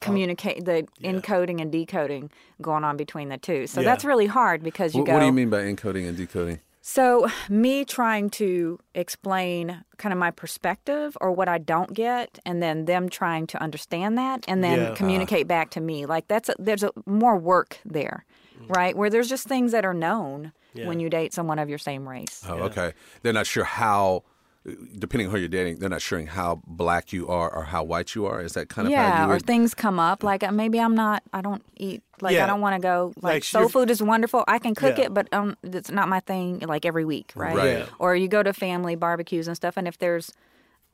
[0.01, 2.31] communicate the encoding and decoding
[2.61, 3.67] going on between the two.
[3.67, 3.85] So Yeah.
[3.91, 5.13] that's really hard because you What, go.
[5.15, 6.61] what do you mean by encoding and decoding?
[6.83, 12.63] So, me trying to explain kind of my perspective or what I don't get, and
[12.63, 14.95] then them trying to understand that and then Yeah.
[14.95, 16.07] communicate back to me.
[16.07, 18.25] Like, that's a, there's a, more work there,
[18.59, 18.75] mm.
[18.75, 18.97] right?
[18.97, 20.87] Where there's just things that are known Yeah.
[20.89, 22.43] when you date someone of your same race.
[22.49, 22.95] Oh, okay.
[23.23, 24.23] They're not sure how,
[24.99, 28.15] depending on who you're dating, they're not sure how black you are or how white
[28.15, 28.43] you are.
[28.43, 29.47] Is that kind of how yeah, you or would?
[29.47, 31.23] things come up like uh, maybe I'm not.
[31.33, 32.45] I don't eat like Yeah.
[32.45, 34.45] I don't want to go like, Like, soul you're- food is wonderful.
[34.47, 35.05] I can cook Yeah.
[35.07, 36.59] it, but um, it's not my thing.
[36.61, 37.57] Like every week, right?
[37.57, 37.89] Right.
[37.99, 40.33] Or you go to family barbecues and stuff, and if there's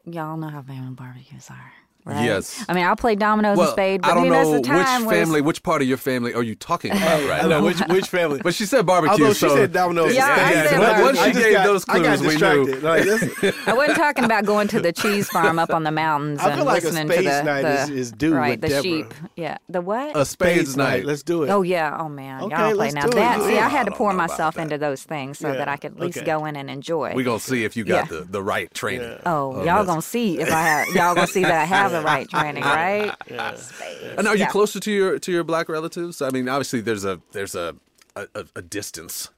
[0.05, 1.73] y'all know how family barbecues are.
[2.07, 2.25] Right?
[2.25, 2.65] Yes.
[2.69, 4.59] I mean, I'll play dominoes Well, and spade, but I don't who know knows the
[4.61, 7.49] which time when family, which part of your family are you talking about right I
[7.49, 7.65] know now?
[7.65, 8.41] which which family.
[8.43, 9.13] But she said barbecue.
[9.25, 11.05] Although she so said dominoes, Yeah, I and said spades, barbecue.
[11.05, 12.81] Once she gave got- those I got clues, we knew.
[12.87, 13.07] Like,
[13.69, 16.55] I wasn't talking about going to the cheese farm up on the mountains I and
[16.57, 18.83] feel like a listening to the, night the is- is due right with the Deborah.
[18.83, 19.15] sheep.
[19.37, 20.17] Yeah, the what?
[20.17, 21.05] a spades night.
[21.05, 21.51] Let's do it.
[21.51, 23.07] Oh yeah, oh man, Okay, y'all don't play now.
[23.07, 23.11] do.
[23.11, 26.01] That see, I had to pour myself into those things so that I could at
[26.01, 27.15] least go in and enjoy.
[27.15, 29.19] We're gonna see if you got the, the right training.
[29.27, 30.89] Oh, Oh, y'all gonna see if I have.
[30.89, 33.15] Y'all gonna see that I have the right training, right?
[34.19, 34.49] And are you Yeah.
[34.57, 36.21] closer to your to your black relatives?
[36.23, 37.75] I mean, obviously there's a there's a
[38.15, 39.31] a, a- a distance,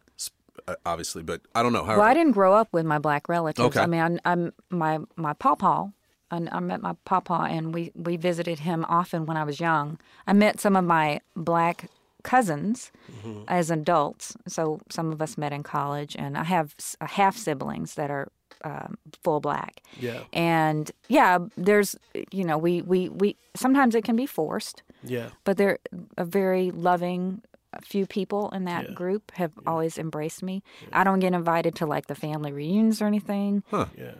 [0.69, 1.97] uh, obviously, but I don't know how.
[1.99, 3.67] Well, I didn't grow up with my black relatives.
[3.77, 3.81] Okay.
[3.81, 5.89] I mean, I, I'm my my pawpaw.
[6.31, 9.99] And I met my pawpaw, and we we visited him often when I was young.
[10.27, 11.89] I met some of my black
[12.23, 13.45] cousins Mm-hmm.
[13.49, 14.37] as adults.
[14.47, 18.29] So some of us met in college, and I have half siblings that are
[18.65, 19.83] um, full black.
[19.99, 20.21] Yeah.
[20.33, 21.97] And yeah, there's
[22.33, 25.31] you know we we we sometimes it can be forced, Yeah.
[25.45, 25.79] but they're
[26.17, 27.43] a very loving
[27.83, 28.95] few people in that Yeah.
[28.95, 30.63] group have always embraced me.
[30.93, 33.63] I don't get invited to like the family reunions or anything.
[33.71, 33.87] Huh.
[33.97, 34.13] Yeah.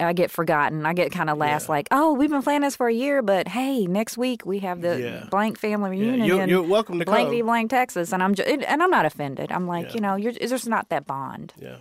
[0.00, 0.86] I get forgotten.
[0.86, 3.48] I get kind of last, like, oh, we've been planning this for a year, but
[3.48, 5.26] hey, next week we have the Yeah.
[5.30, 7.46] blank family reunion You're- you're welcome to blankety come.
[7.48, 9.52] blank Texas, and I'm just, and I'm not offended.
[9.52, 9.94] I'm like, Yeah.
[9.94, 11.76] you know, you're it's just not that bond, Yeah.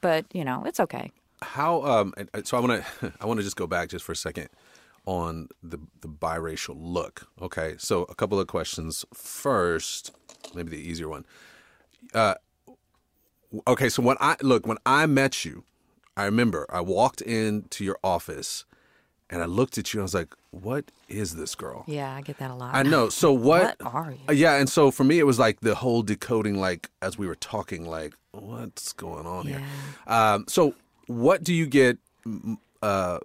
[0.00, 1.12] but you know, it's okay.
[1.42, 4.12] How um and so i want to i want to just go back just for
[4.12, 4.48] a second
[5.04, 10.12] on the the biracial look okay so a couple of questions first
[10.54, 11.24] maybe the easier one
[12.14, 12.34] uh
[13.66, 15.62] okay so when i look when i met you
[16.16, 18.64] i remember i walked into your office
[19.30, 22.22] and i looked at you and i was like what is this girl Yeah, I
[22.22, 22.74] get that a lot.
[22.74, 23.10] I know.
[23.10, 23.80] So what?
[23.82, 24.18] What are you?
[24.28, 27.26] Uh, Yeah, and so for me, it was like the whole decoding, like as we
[27.26, 29.62] were talking, like what's going on here.
[30.06, 30.74] Um, so
[31.06, 31.98] what do you get?
[32.82, 33.18] Uh,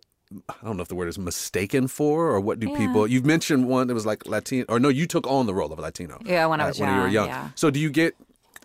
[0.50, 2.78] I don't know if the word is mistaken for, or what do Yeah.
[2.78, 3.06] people?
[3.08, 5.80] You've mentioned one that was like Latino, or no, you took on the role of
[5.80, 6.20] Latino.
[6.26, 7.28] Yeah, when I uh, was when you were young, young.
[7.28, 7.50] yeah.
[7.56, 8.16] So do you get?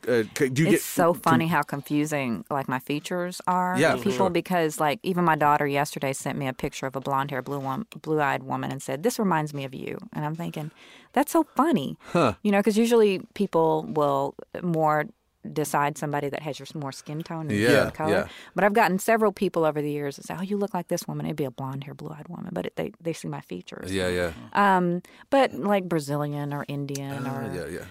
[0.06, 0.80] Uh, do you it's get?
[0.82, 4.30] so funny how confusing like my features are Yeah, to people sure.
[4.30, 7.58] because like even my daughter yesterday sent me a picture of a blonde hair blue
[7.58, 10.70] one blue eyed woman and said this reminds me of you and i'm thinking
[11.12, 12.34] that's so funny huh.
[12.42, 15.06] you know because usually people will more
[15.54, 18.28] decide somebody that has your more skin tone and Yeah, color yeah.
[18.54, 21.06] but i've gotten several people over the years that say oh you look like this
[21.08, 23.40] woman it'd be a blonde hair blue eyed woman but it, they, they see my
[23.40, 27.84] features Yeah, yeah, um but like brazilian or indian or Uh, yeah, yeah.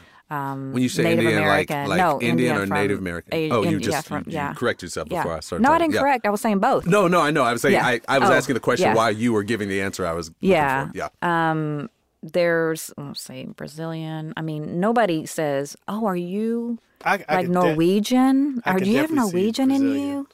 [0.51, 1.87] um, When you say Native Indian, American.
[1.89, 3.33] like like no, Indian, or Native American?
[3.33, 4.49] A- oh, you just yeah, from, yeah.
[4.49, 5.21] you correct yourself yeah.
[5.21, 5.61] before I started.
[5.63, 5.91] No, I talking.
[5.91, 6.17] didn't Yeah.
[6.25, 6.87] I was saying both.
[6.87, 7.43] No, no, I know.
[7.43, 7.85] I was saying Yeah.
[7.85, 8.95] I, I was Oh, asking the question yeah.
[8.95, 10.89] why you were giving the answer I was Yeah.
[10.95, 11.09] Yeah.
[11.21, 11.89] Um,
[12.33, 14.33] there's let's say Brazilian.
[14.37, 18.61] I mean, nobody says, "Oh, are you I, I like could de- Norwegian?
[18.65, 20.27] I or do you have Norwegian in you?"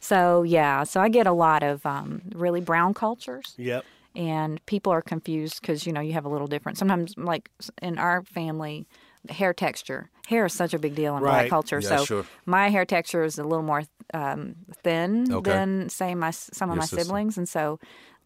[0.00, 3.54] So yeah, so I get a lot of um, really brown cultures.
[3.56, 3.84] Yep.
[4.14, 7.50] and people are confused because you know you have a little different sometimes like
[7.82, 8.86] in our family
[9.28, 12.24] hair texture hair is such a big deal in black culture Yeah, so sure.
[12.46, 13.82] my hair texture is a little more
[14.14, 15.50] um, thin Okay.
[15.50, 17.04] than say my some of Your my sister.
[17.04, 17.78] siblings and so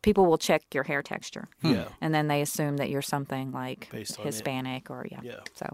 [0.02, 1.88] people will check your hair texture Yeah.
[2.00, 4.26] and then they assume that you're something like Based on it.
[4.26, 5.40] hispanic or yeah, Yeah.
[5.54, 5.66] so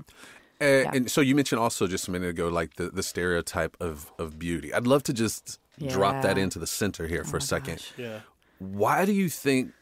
[0.61, 4.11] Uh, And so you mentioned also just a minute ago, like the, the stereotype of,
[4.19, 4.75] of beauty.
[4.75, 5.59] I'd love to just
[5.89, 7.77] drop that into the center here for a second.
[7.77, 7.93] gosh.
[7.97, 8.21] Yeah.
[8.59, 9.73] Why do you think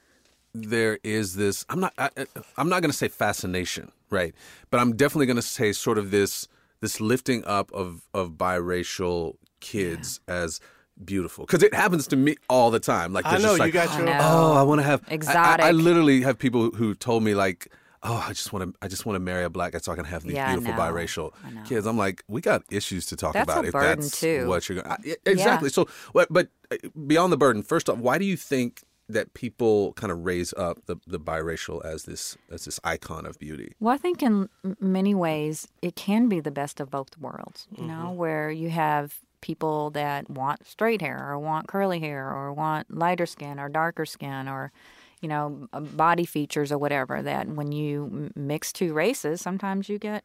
[0.52, 1.64] there is this?
[1.70, 1.92] I'm not.
[1.96, 2.26] I, I-
[2.58, 4.34] I'm not going to say fascination, right?
[4.70, 6.46] But I'm definitely going to say sort of this
[6.82, 10.60] this lifting up of of biracial kids as
[11.04, 13.12] beautiful because it happens to me all the time.
[13.12, 14.08] Like I know just you like, got your.
[14.08, 17.70] oh, I want to have I- I, I, literally have people who told me like,
[18.02, 19.96] oh, I just want to, I just want to marry a black guy so I
[19.96, 20.80] can have these Yeah, beautiful know.
[20.80, 21.86] biracial I kids.
[21.86, 24.46] I'm like, we got issues to talk That's about a if burden, that's too.
[24.46, 25.02] what you're going.
[25.02, 25.68] to Exactly.
[25.70, 26.28] So, what?
[26.32, 26.76] But uh,
[27.06, 28.82] beyond the burden, first off, why do you think?
[29.08, 33.38] That people kind of raise up the, the biracial as this as this icon of
[33.38, 33.72] beauty.
[33.78, 34.48] Well, I think in
[34.80, 39.20] many ways it can be the best of both worlds, you know, where you have
[39.40, 44.04] people that want straight hair or want curly hair or want lighter skin or darker
[44.06, 44.72] skin or,
[45.20, 47.22] you know, uh, body features or whatever.
[47.22, 50.24] That when you mix two races, sometimes you get,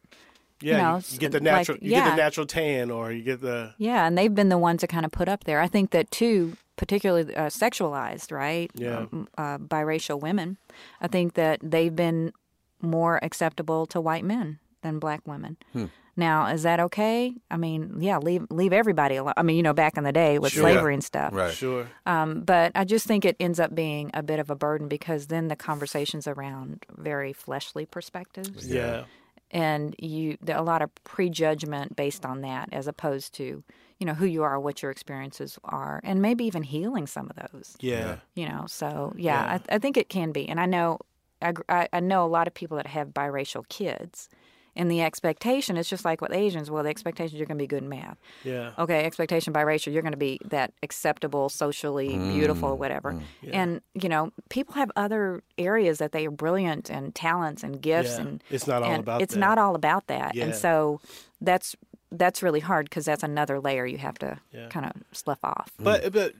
[0.60, 0.78] Yeah.
[0.82, 1.78] know, you, you get the like, natural.
[1.80, 3.74] you get the natural tan, or you get the.
[3.78, 5.60] yeah, and they've been the ones to kind of put up there.
[5.60, 8.70] I think that too, particularly uh, sexualized, right?
[8.74, 8.98] Yeah.
[9.12, 10.56] Um, uh, biracial women.
[11.00, 12.32] I think that they've been
[12.80, 15.56] more acceptable to white men than black women.
[15.72, 15.86] Hmm.
[16.16, 17.32] Now, is that okay?
[17.50, 19.32] I mean, yeah, leave leave everybody alone.
[19.36, 20.62] I mean, you know, back in the day with Sure.
[20.64, 21.32] slavery and stuff.
[21.32, 21.54] Right.
[21.54, 21.86] Sure.
[22.04, 25.28] Um, but I just think it ends up being a bit of a burden because
[25.28, 29.04] then the conversations around very fleshly perspectives Yeah.
[29.50, 33.62] and you there a lot of prejudgment based on that as opposed to
[33.98, 37.36] you know who you are, what your experiences are, and maybe even healing some of
[37.52, 37.76] those.
[37.80, 38.16] Yeah.
[38.34, 40.98] You know, so yeah, I, I think it can be, and I know
[41.40, 44.28] I I know a lot of people that have biracial kids.
[44.74, 46.70] And the expectation is just like with Asians.
[46.70, 48.16] Well, the expectation you're going to be good in math.
[48.42, 48.72] Yeah.
[48.78, 53.12] Okay, expectation biracial, you're going to be that acceptable, socially beautiful, or whatever.
[53.12, 53.22] Mm.
[53.52, 58.12] And you know, people have other areas that they are brilliant and talents and gifts,
[58.16, 58.20] Yeah.
[58.22, 59.40] and It's not all and about It's that.
[59.40, 60.44] not all about that, Yeah.
[60.44, 61.00] and so
[61.40, 61.76] that's
[62.14, 64.68] that's really hard because that's another layer you have to Yeah.
[64.68, 65.70] kind of slough off.
[65.80, 65.84] Mm.
[65.84, 66.34] But but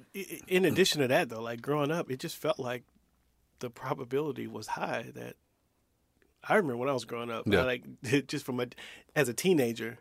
[0.49, 2.85] in addition to that, though, like growing up, it just felt like
[3.61, 5.37] the probability was high that
[6.49, 7.61] I remember when I was growing up, Yeah.
[7.61, 7.83] I, like
[8.27, 8.67] just from a
[9.17, 9.99] as a teenager.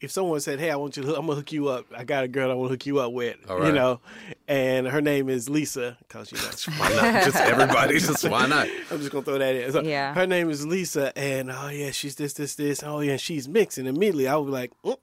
[0.00, 1.86] If someone said, "Hey, I want you, to, I'm gonna hook you up.
[1.96, 4.00] I got a girl I want to hook you up with," All you know,
[4.48, 6.36] and her name is Lisa, because you
[6.76, 7.24] know, Why not?
[7.24, 7.98] Just everybody.
[8.00, 8.68] Just why not?
[8.90, 9.72] I'm just gonna throw that in.
[9.72, 10.12] So Yeah.
[10.12, 12.82] Her name is Lisa, and oh yeah, she's this, this, this.
[12.82, 13.86] Oh yeah, she's mixing.
[13.86, 14.98] Immediately I was like, mm,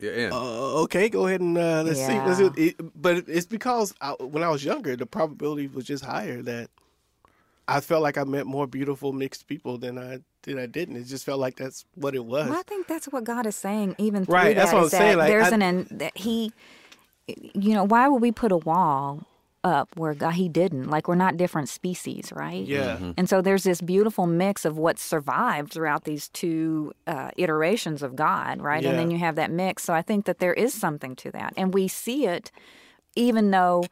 [0.00, 0.32] You're in.
[0.32, 2.18] uh, okay, go ahead and uh, let's see.
[2.18, 2.48] Let's Yeah.
[2.48, 2.74] do it.
[2.80, 6.70] It- But it's because I, when I was younger, the probability was just higher that
[7.68, 10.96] I felt like I met more beautiful mixed people than I than I didn't.
[10.96, 12.48] It just felt like that's what it was.
[12.48, 14.62] Well, I think that's what God is saying, even through Right, that.
[14.66, 16.52] that's what is I'm saying, like, there's I- an an that He,
[17.26, 19.26] you know, why would we put a wall
[19.64, 20.88] up where God He didn't?
[20.88, 22.64] Like we're not different species, right?
[22.64, 22.96] Yeah.
[22.96, 23.10] Mm-hmm.
[23.16, 28.14] And so there's this beautiful mix of what's survived throughout these two uh, iterations of
[28.14, 28.82] God, right?
[28.84, 28.90] Yeah.
[28.90, 29.82] And then you have that mix.
[29.82, 32.52] So I think that there is something to that, and we see it,
[33.16, 33.82] even though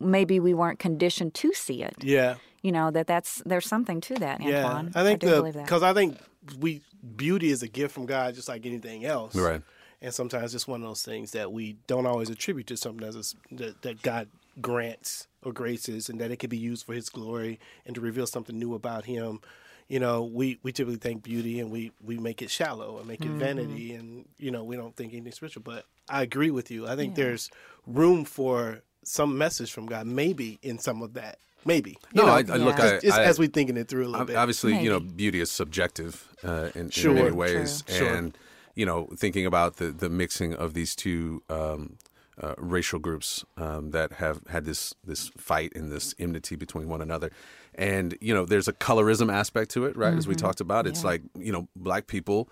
[0.00, 1.94] maybe we weren't conditioned to see it.
[2.02, 2.36] Yeah.
[2.62, 4.84] You know that that's there's something to that, Yeah.
[4.94, 5.64] I think do the believe that.
[5.64, 6.18] because I think
[6.58, 6.80] we
[7.16, 9.34] beauty is a gift from God, just like anything else.
[9.34, 9.62] Right.
[10.00, 13.16] And sometimes it's one of those things that we don't always attribute to something as
[13.16, 14.28] a s that, that God
[14.60, 18.26] grants or graces, and that it can be used for His glory and to reveal
[18.26, 19.40] something new about Him.
[19.88, 23.20] You know, we, we typically think beauty and we, we make it shallow and make
[23.20, 23.38] it mm-hmm.
[23.38, 25.62] vanity, and you know we don't think anything spiritual.
[25.62, 26.86] But I agree with you.
[26.86, 27.50] I think there's
[27.86, 31.96] room for some message from God, maybe in some of that, maybe.
[32.12, 32.78] No, know, I, I look.
[32.78, 32.84] Yeah.
[32.84, 34.36] I, just, just I- as we thinking it through a little Ob- bit.
[34.36, 37.10] Obviously, you know, beauty is subjective uh, in, Sure.
[37.12, 37.36] in many True.
[37.38, 38.14] ways, Sure.
[38.14, 38.36] and
[38.74, 41.96] you know, thinking about the the mixing of these two um,
[42.42, 47.00] uh, racial groups um, that have had this this fight and this enmity between one
[47.00, 47.30] another,
[47.76, 50.14] and you know, there's a colorism aspect to it, right?
[50.14, 51.06] As we talked about, it's Mm-hmm.
[51.06, 51.10] Yeah.
[51.12, 52.48] like you know, black people.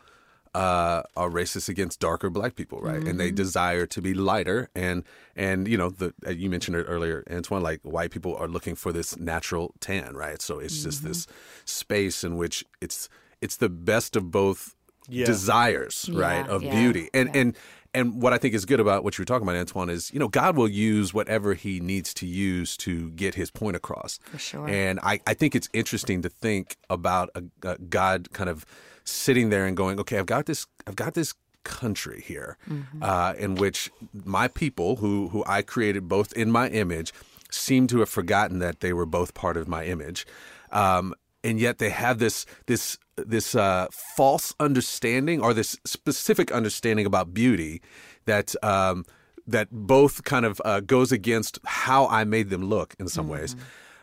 [0.55, 2.97] Uh, are racist against darker black people, right?
[2.97, 3.19] And Mm-hmm.
[3.19, 5.03] they desire to be lighter, and
[5.35, 7.63] and you know the uh, you mentioned it earlier, Antoine.
[7.63, 10.43] Like white people are looking for this natural tan, right?
[10.43, 11.33] So it's just this Mm-hmm.
[11.65, 13.09] space in which it's
[13.41, 14.75] it's the best of both
[15.09, 15.27] Yeah.
[15.27, 16.47] desires, right?
[16.47, 17.41] Of yeah, beauty, and yeah.
[17.41, 17.57] and
[17.95, 20.19] and what I think is good about what you were talking about, Antoine, is you
[20.19, 24.19] know God will use whatever He needs to use to get His point across.
[24.31, 24.69] For sure.
[24.69, 28.65] And I I think it's interesting to think about a, a God kind of
[29.05, 31.35] sitting there and going, okay, I've got this, I've got this
[31.65, 33.03] country here, Mm-hmm.
[33.03, 33.91] uh, in which
[34.25, 37.13] my people, who who I created both in my image,
[37.51, 40.27] seem to have forgotten that they were both part of my image,
[40.71, 41.15] um,
[41.45, 43.87] and yet they have this this this uh,
[44.17, 47.81] false understanding or this specific understanding about beauty
[48.27, 48.55] that.
[48.63, 49.05] Um,
[49.45, 53.57] that both kind of uh, goes against how I made them look in some ways.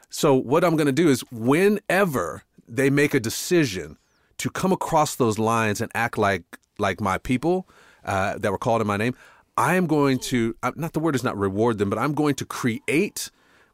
[0.10, 3.98] So what I'm going to do is whenever they make a decision
[4.38, 6.44] to come across those lines and act like
[6.78, 7.68] like my people
[8.06, 9.14] uh, that were called in my name,
[9.58, 12.36] I am going to uh, not the word is not reward them, but I'm going
[12.36, 13.30] to create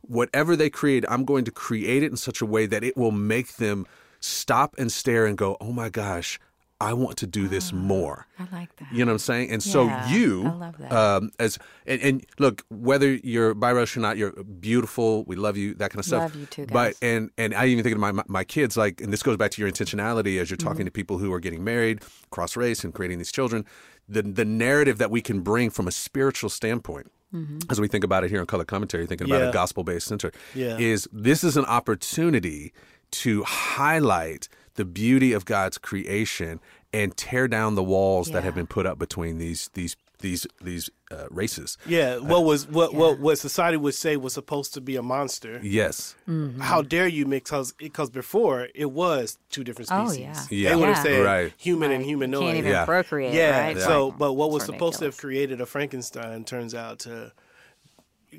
[0.07, 1.05] whatever they create.
[1.09, 3.85] I'm going to create it in such a way that it will make them
[4.19, 6.39] stop and stare and go, "Oh my gosh,
[6.81, 8.87] I want to do this more." I like that.
[8.91, 9.51] You know what I'm saying?
[9.51, 10.91] And so you, I love that.
[10.91, 15.23] Um, as and, and look, whether you're biracial or not, you're beautiful.
[15.25, 15.73] We love you.
[15.75, 16.21] That kind of stuff.
[16.23, 19.01] Love you too, But and and I even think of my my- my kids like,
[19.01, 20.85] and this goes back to your intentionality as you're talking Mm-hmm.
[20.85, 22.01] to people who are getting married,
[22.31, 23.65] cross race, and creating these children.
[24.09, 27.11] The the narrative that we can bring from a spiritual standpoint.
[27.35, 27.59] Mm-hmm.
[27.69, 29.49] As we think about it here in color commentary, thinking about Yeah.
[29.49, 30.77] a gospel based center, Yeah.
[30.77, 32.71] is this is an opportunity
[33.11, 36.59] to highlight the beauty of God's creation
[36.93, 40.89] and tear down the walls that have been put up between these these these these
[41.11, 41.77] uh, races.
[41.85, 43.23] yeah, what was what what Yeah.
[43.23, 45.59] what society would say was supposed to be a monster.
[45.63, 46.59] Yes, Mm-hmm.
[46.61, 47.51] How dare you mix?
[47.77, 50.17] Because before it was two different species.
[50.17, 50.43] Oh, yeah.
[50.49, 50.69] Yeah.
[50.69, 51.03] They would have Yeah.
[51.03, 51.53] said Right.
[51.57, 52.07] human and Right.
[52.07, 52.41] humanoid.
[52.43, 52.85] Can't even Yeah.
[52.85, 53.59] procreate, yeah.
[53.67, 53.77] right?
[53.79, 57.31] So, but what was It's supposed to have created a Frankenstein turns out to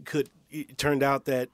[0.05, 1.49] could it turned out that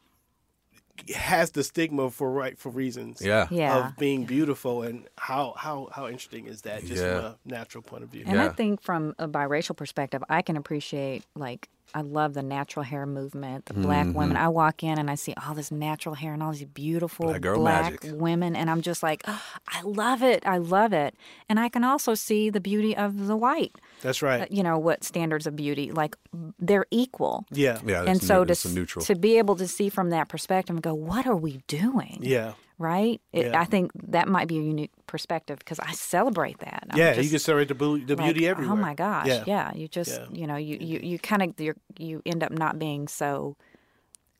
[1.10, 3.20] has the stigma for right for reasons.
[3.20, 3.88] yeah, Yeah.
[3.88, 7.16] Of being beautiful and how how how interesting is that just Yeah.
[7.16, 8.24] from a natural point of view.
[8.26, 12.84] And I think from a biracial perspective, I can appreciate like I love the natural
[12.84, 14.36] hair movement, the black women.
[14.36, 17.42] I walk in and I see all this natural hair and all these beautiful Black
[17.42, 18.18] girl black magic.
[18.20, 20.42] women, and I'm just like, "Oh, I love it.
[20.46, 21.14] I love it.
[21.50, 23.72] And I can also see the beauty of the white.
[24.00, 24.42] That's right.
[24.42, 25.92] Uh, You know what standards of beauty?
[25.92, 26.16] Like
[26.58, 27.44] they're equal.
[27.50, 27.78] yeah.
[27.84, 29.04] Yeah, and so neu- to it's a s- neutral.
[29.04, 32.18] to be able to see from that perspective and go, what are we doing?
[32.22, 32.52] Yeah.
[32.82, 33.20] Right?
[33.32, 33.60] It, Yeah.
[33.60, 36.82] I think that might be a unique perspective because I celebrate that.
[36.90, 38.72] I'm Yeah, you can celebrate the, bu- the like, beauty everywhere.
[38.72, 39.28] Oh my gosh!
[39.28, 39.44] Yeah.
[39.46, 40.26] Yeah, you just Yeah.
[40.40, 43.56] you know you you you kind of you you end up not being so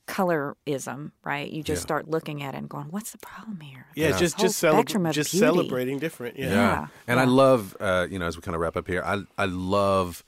[0.09, 1.49] colorism, right?
[1.51, 1.87] You just Yeah.
[1.89, 5.05] start looking at it and going, "What's the problem here?" Yeah, This just just spectrum
[5.05, 5.47] celebra- of just beauty.
[5.47, 6.39] celebrating different.
[6.39, 6.51] Yeah.
[6.51, 6.87] Yeah.
[7.07, 9.45] And I love, uh, you know, as we kind of wrap up here, I I
[9.47, 10.25] love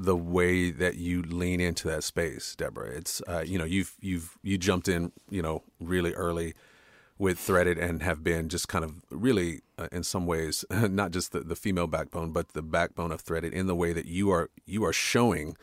[0.00, 2.90] the way that you lean into that space, Deborah.
[2.90, 6.54] It's uh, you know you've you've you jumped in, you know, really early
[7.18, 11.32] with threaded and have been just kind of really uh, in some ways not just
[11.32, 14.50] the, the female backbone but the backbone of threaded in the way that you are
[14.66, 15.56] you are showing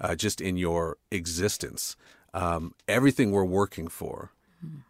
[0.00, 1.96] uh, just in your existence.
[2.32, 4.30] Um, everything we're working for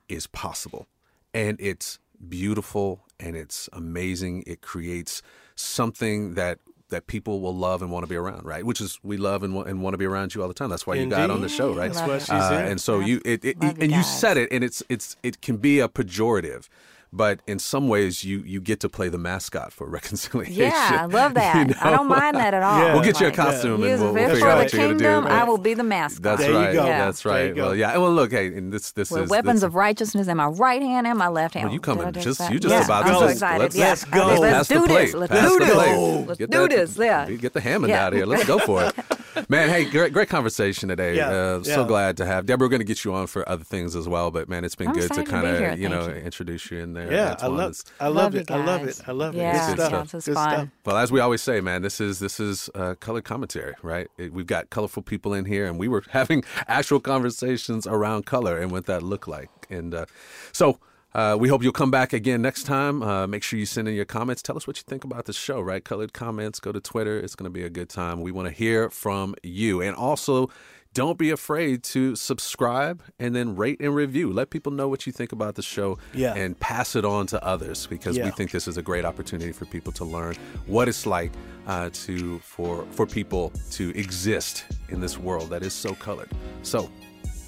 [0.08, 0.86] is possible.
[1.34, 1.98] And it's
[2.28, 4.44] beautiful and it's amazing.
[4.46, 5.22] It creates
[5.54, 6.58] something that
[6.90, 8.64] that people will love and want to be around right?
[8.64, 10.70] Which is we love and, and want to be around you all the time.
[10.70, 11.92] That's why you got on the show right?
[11.92, 12.72] That's what she's uh, in.
[12.72, 15.40] and so you it, it, Love you and you said it and it's it's it
[15.40, 16.68] can be a pejorative
[17.12, 21.06] but in some ways you you get to play the mascot for reconciliation Yeah, I
[21.06, 21.68] love that.
[21.68, 22.78] You I don't mind that at all.
[22.80, 22.94] Yeah.
[22.94, 24.72] We'll get you a costume use and we'll, it we'll for figure out the what
[24.72, 25.04] you're gonna do.
[25.04, 25.26] kingdom.
[25.26, 26.22] I will be the mascot.
[26.22, 26.72] That's There you right.
[26.74, 26.82] go.
[26.84, 27.54] That's There you right.
[27.56, 27.62] go.
[27.66, 27.96] Well, yeah.
[27.96, 30.82] Well, look, hey, and this this With is weapons this, of righteousness in my right
[30.82, 31.66] hand and my left hand.
[31.66, 32.52] Well, you coming I just- that?
[32.52, 33.74] you just yeah, about I'm to- so let's- excited.
[33.74, 34.26] let's go.
[34.26, 35.14] Let's Pass the do this.
[35.14, 36.26] Let's do this.
[36.28, 36.96] Let's Get do this.
[36.96, 37.30] Yeah.
[37.30, 38.26] Get the Hammond out of here.
[38.26, 38.94] Let's go for it.
[39.48, 41.16] Man, hey, great, great conversation today.
[41.16, 42.66] Yeah, Uh, So glad to have Deborah.
[42.66, 44.88] We're going to get you on for other things as well, but man, it's been
[44.88, 46.14] I'm good to kind of you Thank know you.
[46.20, 47.10] introduce you in there.
[47.12, 47.56] Yeah, I Antoine.
[47.56, 48.50] love, I love, Love it.
[48.50, 49.00] I love it.
[49.06, 49.38] I love it.
[49.38, 49.92] Yeah, Good stuff.
[49.92, 50.50] yeah, this is Good fun.
[50.50, 50.68] stuff.
[50.84, 54.08] Well, as we always say, man, this is this is uh, colored commentary, right?
[54.18, 58.58] It, we've got colorful people in here, and we were having actual conversations around color
[58.58, 59.50] and what that looked like.
[59.70, 60.06] And uh,
[60.52, 60.78] so
[61.14, 63.02] uh, we hope you'll come back again next time.
[63.02, 64.42] Uh, make sure you send in your comments.
[64.42, 65.84] Tell us what you think about the show, right?
[65.84, 66.60] Colored comments.
[66.60, 67.18] Go to Twitter.
[67.18, 68.20] It's going to be a good time.
[68.20, 70.50] We want to hear from you, and also.
[70.92, 74.32] Don't be afraid to subscribe and then rate and review.
[74.32, 76.34] Let people know what you think about the show Yeah.
[76.34, 79.66] and pass it on to others because we think this is a great opportunity for
[79.66, 80.34] people to learn
[80.66, 81.30] what it's like
[81.68, 86.28] uh, to for for people to exist in this world that is so colored.
[86.62, 86.90] So,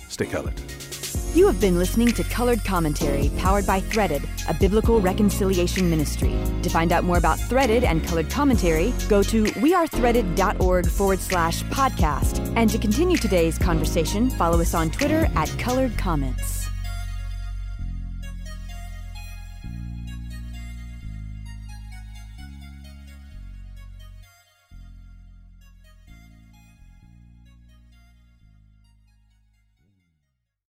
[0.08, 0.54] stay colored.
[1.34, 6.38] You have been listening to Colored Commentary, powered by Threaded, a biblical reconciliation ministry.
[6.60, 12.52] To find out more about Threaded and Colored Commentary, go to wearethreaded.org forward slash podcast.
[12.54, 16.61] And to continue today's conversation, follow us on Twitter at Colored Comments.